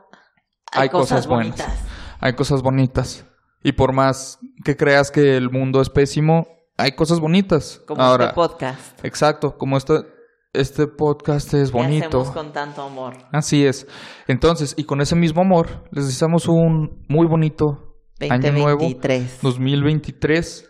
hay, 0.71 0.83
hay 0.83 0.89
cosas, 0.89 1.09
cosas 1.09 1.27
buenas. 1.27 1.57
bonitas. 1.57 1.77
Hay 2.21 2.33
cosas 2.33 2.61
bonitas. 2.61 3.25
Y 3.63 3.73
por 3.73 3.91
más 3.91 4.39
que 4.63 4.77
creas 4.77 5.11
que 5.11 5.35
el 5.35 5.49
mundo 5.49 5.81
es 5.81 5.89
pésimo, 5.89 6.47
hay 6.79 6.93
cosas 6.93 7.19
bonitas. 7.19 7.81
Como 7.85 8.01
Ahora, 8.01 8.25
este 8.25 8.35
podcast. 8.35 9.05
exacto, 9.05 9.57
como 9.57 9.77
este, 9.77 10.05
este 10.53 10.87
podcast 10.87 11.53
es 11.53 11.71
bonito. 11.71 12.07
hacemos 12.21 12.31
con 12.31 12.53
tanto 12.53 12.81
amor. 12.83 13.17
Así 13.31 13.65
es. 13.65 13.85
Entonces, 14.27 14.73
y 14.77 14.85
con 14.85 15.01
ese 15.01 15.15
mismo 15.15 15.41
amor, 15.41 15.85
les 15.91 16.07
deseamos 16.07 16.47
un 16.47 17.05
muy 17.09 17.27
bonito 17.27 17.97
año 18.21 18.51
nuevo 18.53 18.83
2023. 18.83 19.39
2023. 19.41 20.65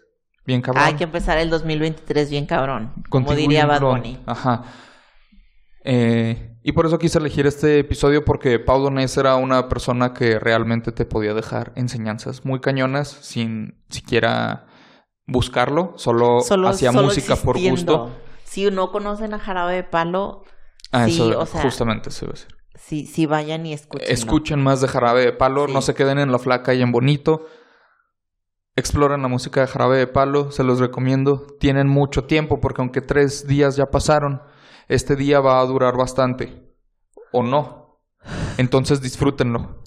Bien 0.45 0.62
cabrón. 0.62 0.84
Hay 0.84 0.95
que 0.95 1.04
empezar 1.04 1.38
el 1.38 1.50
2023 1.52 2.30
bien 2.32 2.48
cabrón. 2.48 2.93
Como 3.10 3.36
diría 3.36 3.67
Bad. 3.67 3.82
Bunny. 3.82 4.19
Ajá. 4.26 4.63
Eh, 5.84 6.58
y 6.63 6.72
por 6.72 6.88
eso 6.88 6.98
quise 6.98 7.19
elegir 7.19 7.45
este 7.45 7.80
episodio 7.80 8.26
porque 8.26 8.60
Pau 8.60 8.82
Donés 8.82 9.15
era 9.17 9.36
una 9.36 9.69
persona 9.69 10.13
que 10.13 10.39
realmente 10.39 10.91
te 10.91 11.06
podía 11.06 11.34
dejar 11.34 11.72
enseñanzas 11.76 12.45
muy 12.45 12.60
cañonas 12.60 13.10
sin 13.10 13.82
siquiera 13.89 14.68
buscarlo, 15.29 15.93
solo, 15.95 16.41
Solo, 16.41 16.67
hacía 16.69 16.91
solo 16.91 17.07
música 17.07 17.35
por 17.35 17.59
gusto. 17.59 18.11
Si 18.43 18.69
no 18.71 18.91
conocen 18.91 19.33
a 19.33 19.39
Jarabe 19.39 19.75
de 19.75 19.83
Palo, 19.83 20.43
Ah, 20.91 21.05
sí, 21.05 21.21
eso 21.21 21.39
o 21.39 21.45
sea, 21.45 21.61
justamente 21.61 22.09
eso 22.09 22.25
iba 22.25 22.31
a 22.31 22.35
decir. 22.35 22.47
sí, 22.75 23.05
sí 23.05 23.25
vayan 23.27 23.65
y 23.65 23.73
escuchen. 23.73 24.07
Escuchen 24.09 24.61
más 24.63 24.81
de 24.81 24.87
Jarabe 24.87 25.21
de 25.25 25.31
Palo, 25.33 25.67
Sí. 25.67 25.73
no 25.73 25.81
se 25.81 25.93
queden 25.93 26.17
en 26.19 26.31
la 26.31 26.39
flaca 26.39 26.73
y 26.73 26.81
en 26.81 26.91
bonito. 26.91 27.45
Exploren 28.75 29.21
la 29.21 29.27
música 29.27 29.61
de 29.61 29.67
Jarabe 29.67 29.97
de 29.97 30.07
Palo, 30.07 30.51
se 30.51 30.63
los 30.63 30.79
recomiendo. 30.79 31.45
Tienen 31.59 31.87
mucho 31.87 32.23
tiempo 32.23 32.59
porque 32.61 32.81
aunque 32.81 33.01
tres 33.01 33.45
días 33.45 33.75
ya 33.75 33.91
pasaron, 33.91 34.41
este 34.87 35.15
día 35.15 35.41
va 35.41 35.59
a 35.59 35.65
durar 35.65 35.97
bastante. 35.97 36.73
O 37.31 37.43
no. 37.43 37.99
Entonces 38.57 39.01
disfrútenlo. 39.01 39.78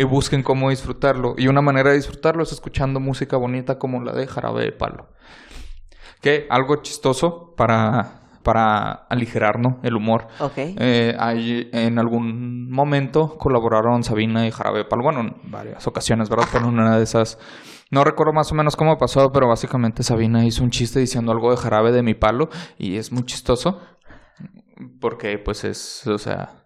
Y 0.00 0.04
busquen 0.04 0.42
cómo 0.42 0.70
disfrutarlo. 0.70 1.34
Y 1.36 1.48
una 1.48 1.60
manera 1.60 1.90
de 1.90 1.96
disfrutarlo 1.96 2.42
es 2.42 2.52
escuchando 2.52 3.00
música 3.00 3.36
bonita 3.36 3.78
como 3.78 4.02
la 4.02 4.14
de 4.14 4.26
Jarabe 4.26 4.64
de 4.64 4.72
Palo. 4.72 5.08
Que 6.22 6.46
algo 6.48 6.76
chistoso 6.76 7.52
para, 7.54 8.22
para 8.42 8.92
aligerar 9.10 9.58
¿no? 9.60 9.78
el 9.82 9.96
humor. 9.96 10.28
Ok. 10.38 10.54
Eh, 10.56 11.14
en 11.74 11.98
algún 11.98 12.70
momento 12.70 13.36
colaboraron 13.36 14.02
Sabina 14.02 14.46
y 14.46 14.50
Jarabe 14.50 14.78
de 14.78 14.84
Palo. 14.86 15.02
Bueno, 15.02 15.20
en 15.20 15.36
varias 15.50 15.86
ocasiones, 15.86 16.30
¿verdad? 16.30 16.46
Pero 16.50 16.68
en 16.68 16.78
una 16.78 16.96
de 16.96 17.02
esas. 17.02 17.38
No 17.90 18.02
recuerdo 18.02 18.32
más 18.32 18.50
o 18.52 18.54
menos 18.54 18.76
cómo 18.76 18.96
pasó, 18.96 19.30
pero 19.32 19.48
básicamente 19.48 20.02
Sabina 20.02 20.46
hizo 20.46 20.64
un 20.64 20.70
chiste 20.70 20.98
diciendo 20.98 21.30
algo 21.30 21.50
de 21.50 21.58
Jarabe 21.58 21.92
de 21.92 22.02
mi 22.02 22.14
palo. 22.14 22.48
Y 22.78 22.96
es 22.96 23.12
muy 23.12 23.24
chistoso. 23.24 23.82
Porque, 24.98 25.36
pues, 25.36 25.64
es. 25.64 26.06
O 26.06 26.16
sea. 26.16 26.59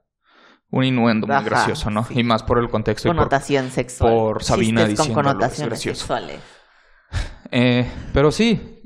Un 0.70 0.84
innuendo 0.84 1.26
muy 1.26 1.36
Ajá, 1.36 1.44
gracioso, 1.44 1.90
¿no? 1.90 2.04
sí. 2.04 2.18
Y 2.20 2.24
más 2.24 2.42
por 2.42 2.58
el 2.58 2.68
contexto 2.68 3.08
y 3.08 3.10
por 3.10 3.16
Connotación 3.16 3.70
sexual. 3.70 4.12
por 4.12 4.42
Sabina 4.42 4.86
Chistes 4.86 5.06
con 5.06 5.14
connotaciones 5.14 5.68
gracioso. 5.70 5.98
sexuales. 6.00 6.40
Eh, 7.56 7.88
pero 8.12 8.32
sí. 8.32 8.80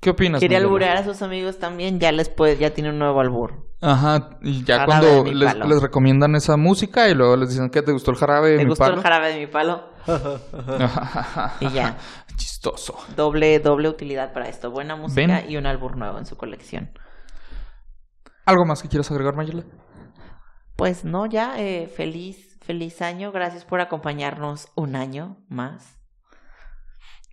¿Qué 0.00 0.10
opinas? 0.10 0.40
Quería 0.40 0.58
alburear 0.58 0.96
a 0.96 1.04
sus 1.04 1.22
amigos 1.22 1.58
también, 1.60 2.00
ya 2.00 2.10
les 2.10 2.28
puede, 2.28 2.56
ya 2.58 2.70
tiene 2.70 2.90
un 2.90 2.98
nuevo 2.98 3.20
albur. 3.20 3.70
Ajá, 3.80 4.38
y 4.42 4.64
ya 4.64 4.80
Jarabe 4.80 5.22
cuando 5.22 5.32
les, 5.68 5.82
recomiendan 5.82 6.34
esa 6.34 6.56
música 6.56 7.08
y 7.08 7.14
luego 7.14 7.36
les 7.36 7.50
dicen 7.50 7.70
que 7.70 7.80
te 7.82 7.92
gustó 7.92 8.10
el 8.10 8.16
jarabe 8.16 8.50
de 8.50 8.56
¿Te 8.58 8.64
mi 8.64 8.70
gustó 8.70 8.84
palo. 8.84 8.96
el 8.96 9.02
jarabe 9.02 9.32
de 9.34 9.38
mi 9.40 9.46
palo? 9.46 9.88
Y 11.60 11.68
ya. 11.70 11.96
Chistoso. 12.36 12.96
Doble, 13.16 13.58
doble 13.60 13.88
utilidad 13.88 14.32
para 14.32 14.48
esto. 14.48 14.70
Buena 14.70 14.96
música 14.96 15.40
Ven. 15.42 15.50
y 15.50 15.56
un 15.56 15.66
albur 15.66 15.96
nuevo 15.96 16.18
en 16.18 16.26
su 16.26 16.36
colección. 16.36 16.90
¿Algo 18.44 18.64
más 18.64 18.82
que 18.82 18.88
quieras 18.88 19.10
agregar, 19.10 19.34
Mayela? 19.34 19.64
Pues 20.76 21.04
no, 21.04 21.26
ya, 21.26 21.58
eh, 21.58 21.86
feliz, 21.86 22.58
feliz 22.60 23.00
año. 23.00 23.32
Gracias 23.32 23.64
por 23.64 23.80
acompañarnos 23.80 24.68
un 24.74 24.96
año 24.96 25.36
más. 25.48 25.98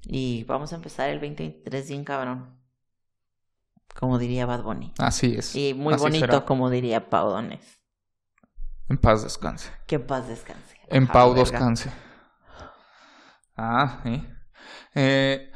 Y 0.04 0.43
vamos 0.45 0.71
a 0.74 0.76
empezar 0.76 1.10
el 1.10 1.19
2023 1.19 1.89
bien 1.89 2.04
cabrón. 2.04 2.60
Como 4.00 4.17
diría 4.17 4.45
Bad 4.45 4.63
Bunny. 4.63 4.93
Así 5.00 5.36
es. 5.38 5.56
Y 5.56 5.74
muy 5.74 5.93
Así 5.95 6.04
bonito, 6.04 6.26
será. 6.26 6.45
como 6.45 6.69
diría 6.69 7.10
Paudones. 7.10 7.80
En 8.89 8.97
paz 8.97 9.24
descanse. 9.24 9.69
Que 9.88 9.95
en 9.95 10.08
paz 10.08 10.28
descanse. 10.28 10.78
En 10.88 11.08
Pau 11.08 11.30
verga. 11.34 11.41
descanse. 11.41 11.91
Ah, 13.56 14.02
¿eh? 14.06 14.24
Eh, 14.95 15.51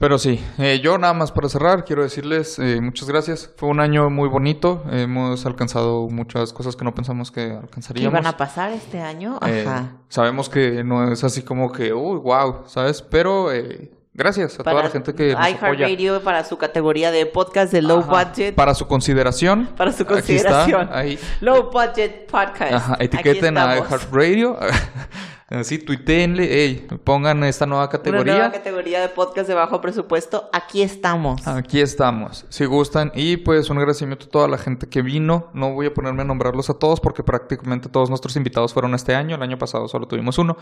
pero 0.00 0.18
sí, 0.18 0.42
eh, 0.56 0.80
yo 0.82 0.96
nada 0.96 1.12
más 1.12 1.30
para 1.30 1.46
cerrar 1.50 1.84
quiero 1.84 2.02
decirles 2.02 2.58
eh, 2.58 2.80
muchas 2.80 3.06
gracias. 3.06 3.50
Fue 3.58 3.68
un 3.68 3.80
año 3.80 4.08
muy 4.08 4.30
bonito. 4.30 4.82
Hemos 4.90 5.44
alcanzado 5.44 6.08
muchas 6.08 6.54
cosas 6.54 6.74
que 6.74 6.84
no 6.86 6.94
pensamos 6.94 7.30
que 7.30 7.48
¿Qué 7.48 7.52
alcanzaríamos. 7.52 8.10
iban 8.10 8.26
a 8.26 8.34
pasar 8.38 8.72
este 8.72 9.02
año? 9.02 9.38
Eh, 9.46 9.66
Ajá. 9.68 9.92
sabemos 10.08 10.48
que 10.48 10.82
no 10.84 11.12
es 11.12 11.22
así 11.22 11.42
como 11.42 11.70
que, 11.70 11.92
uy, 11.92 12.18
wow, 12.18 12.62
¿sabes? 12.66 13.02
Pero 13.02 13.52
eh, 13.52 13.90
gracias 14.14 14.58
a 14.58 14.62
toda 14.64 14.82
la 14.84 14.88
gente 14.88 15.14
que 15.14 15.34
nos 15.34 15.46
apoya. 15.46 15.50
iHeartRadio 15.86 16.22
para 16.22 16.44
su 16.44 16.56
categoría 16.56 17.10
de 17.10 17.26
podcast 17.26 17.70
de 17.70 17.82
low 17.82 18.00
Ajá. 18.00 18.24
budget. 18.24 18.54
Para 18.54 18.74
su 18.74 18.86
consideración. 18.86 19.68
Para 19.76 19.92
su 19.92 20.04
aquí 20.04 20.34
está, 20.34 20.64
consideración. 20.64 20.88
ahí. 20.92 21.18
Low 21.42 21.70
budget 21.70 22.26
podcast. 22.30 22.72
Ajá, 22.72 22.96
etiqueten 23.00 23.58
a 23.58 23.76
iHeartRadio. 23.76 24.56
Así, 25.50 25.78
tuiteenle, 25.78 26.46
hey, 26.48 26.86
pongan 27.02 27.42
esta 27.42 27.66
nueva 27.66 27.82
Una 27.84 27.90
categoría. 27.90 28.34
nueva 28.34 28.52
categoría 28.52 29.00
de 29.00 29.08
podcast 29.08 29.48
de 29.48 29.54
bajo 29.54 29.80
presupuesto. 29.80 30.48
Aquí 30.52 30.80
estamos. 30.80 31.44
Aquí 31.48 31.80
estamos, 31.80 32.46
si 32.50 32.66
gustan. 32.66 33.10
Y 33.16 33.36
pues 33.38 33.68
un 33.68 33.78
agradecimiento 33.78 34.26
a 34.26 34.28
toda 34.28 34.46
la 34.46 34.58
gente 34.58 34.88
que 34.88 35.02
vino. 35.02 35.50
No 35.52 35.72
voy 35.74 35.86
a 35.86 35.92
ponerme 35.92 36.22
a 36.22 36.24
nombrarlos 36.24 36.70
a 36.70 36.74
todos 36.74 37.00
porque 37.00 37.24
prácticamente 37.24 37.88
todos 37.88 38.10
nuestros 38.10 38.36
invitados 38.36 38.72
fueron 38.72 38.94
este 38.94 39.16
año. 39.16 39.34
El 39.34 39.42
año 39.42 39.58
pasado 39.58 39.88
solo 39.88 40.06
tuvimos 40.06 40.38
uno. 40.38 40.56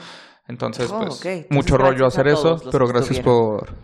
Entonces, 0.47 0.91
Oh, 0.91 1.01
pues. 1.01 1.17
Entonces, 1.17 1.47
mucho 1.51 1.77
rollo 1.77 1.99
gracias 2.07 2.15
hacer 2.21 2.29
eso. 2.29 2.63
Pero 2.73 2.89
gracias 2.89 3.19
estuvieron. 3.19 3.59
por 3.59 3.75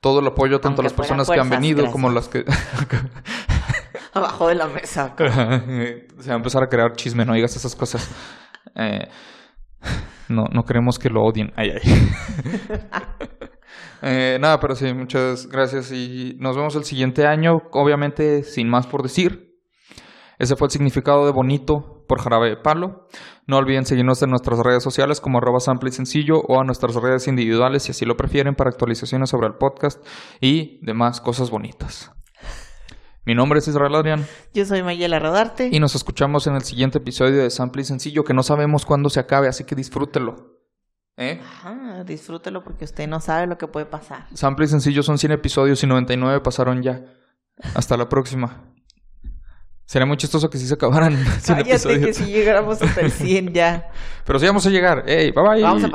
todo 0.00 0.20
el 0.20 0.26
apoyo, 0.28 0.60
tanto 0.60 0.80
a 0.80 0.84
Aunque 0.84 0.84
las 0.84 0.92
personas 0.94 1.28
que 1.28 1.38
han 1.38 1.50
venido 1.50 1.90
como 1.90 2.08
las 2.08 2.30
gracias. 2.30 2.86
que... 2.88 2.96
Abajo 4.14 4.48
de 4.48 4.54
la 4.54 4.66
mesa. 4.66 5.14
Se 5.18 6.28
va 6.28 6.32
a 6.32 6.36
empezar 6.36 6.62
a 6.62 6.70
crear 6.70 6.94
chisme, 6.94 7.26
no 7.26 7.34
digas 7.34 7.54
esas 7.54 7.76
cosas. 7.76 8.08
Eh, 8.74 9.06
no, 10.28 10.44
no 10.52 10.64
queremos 10.64 10.98
que 10.98 11.10
lo 11.10 11.22
odien. 11.22 11.52
Ay, 11.56 11.70
ay. 11.70 11.80
Eh, 14.00 14.38
nada, 14.40 14.60
pero 14.60 14.76
sí, 14.76 14.94
muchas 14.94 15.48
gracias 15.48 15.90
y 15.90 16.36
nos 16.38 16.56
vemos 16.56 16.76
el 16.76 16.84
siguiente 16.84 17.26
año. 17.26 17.62
Obviamente, 17.72 18.44
sin 18.44 18.68
más 18.68 18.86
por 18.86 19.02
decir. 19.02 19.48
Ese 20.38 20.54
fue 20.54 20.68
el 20.68 20.70
significado 20.70 21.26
de 21.26 21.32
bonito 21.32 22.04
por 22.06 22.20
jarabe 22.20 22.50
de 22.50 22.56
palo. 22.56 23.08
No 23.46 23.56
olviden 23.56 23.86
seguirnos 23.86 24.22
en 24.22 24.30
nuestras 24.30 24.60
redes 24.60 24.84
sociales 24.84 25.20
como 25.20 25.38
arroba 25.38 25.58
sample 25.58 25.90
o 26.46 26.60
a 26.60 26.64
nuestras 26.64 26.94
redes 26.94 27.26
individuales 27.26 27.82
si 27.82 27.90
así 27.90 28.04
lo 28.04 28.16
prefieren 28.16 28.54
para 28.54 28.70
actualizaciones 28.70 29.30
sobre 29.30 29.48
el 29.48 29.54
podcast 29.54 30.04
y 30.40 30.78
demás 30.84 31.20
cosas 31.20 31.50
bonitas. 31.50 32.12
Mi 33.28 33.34
nombre 33.34 33.58
es 33.58 33.68
Israel 33.68 33.94
Adrián. 33.94 34.26
Yo 34.54 34.64
soy 34.64 34.82
Mayela 34.82 35.18
Rodarte. 35.18 35.68
Y 35.70 35.80
nos 35.80 35.94
escuchamos 35.94 36.46
en 36.46 36.54
el 36.54 36.62
siguiente 36.62 36.96
episodio 36.96 37.42
de 37.42 37.50
Sample 37.50 37.82
y 37.82 37.84
Sencillo, 37.84 38.24
que 38.24 38.32
no 38.32 38.42
sabemos 38.42 38.86
cuándo 38.86 39.10
se 39.10 39.20
acabe, 39.20 39.48
así 39.48 39.64
que 39.64 39.74
disfrútelo. 39.74 40.56
¿Eh? 41.18 41.38
Ajá, 41.38 42.04
disfrútelo 42.04 42.64
porque 42.64 42.86
usted 42.86 43.06
no 43.06 43.20
sabe 43.20 43.46
lo 43.46 43.58
que 43.58 43.66
puede 43.66 43.84
pasar. 43.84 44.24
Sample 44.32 44.64
y 44.64 44.68
Sencillo 44.68 45.02
son 45.02 45.18
100 45.18 45.32
episodios 45.32 45.84
y 45.84 45.86
99 45.86 46.40
pasaron 46.40 46.82
ya. 46.82 47.04
Hasta 47.74 47.98
la 47.98 48.08
próxima. 48.08 48.64
Sería 49.84 50.06
muy 50.06 50.16
chistoso 50.16 50.48
que 50.48 50.56
sí 50.56 50.66
se 50.66 50.72
acabaran 50.72 51.14
100 51.40 51.40
Cállate 51.44 51.64
que 51.64 51.72
episodios. 51.72 52.16
si 52.16 52.24
llegáramos 52.32 52.80
hasta 52.80 53.02
el 53.02 53.10
100 53.10 53.52
ya. 53.52 53.90
Pero 54.24 54.38
sí 54.38 54.46
vamos 54.46 54.66
a 54.66 54.70
llegar. 54.70 55.04
¡Ey, 55.06 55.32
bye 55.32 55.44
bye! 55.46 55.62
Vamos 55.62 55.84
a 55.84 55.86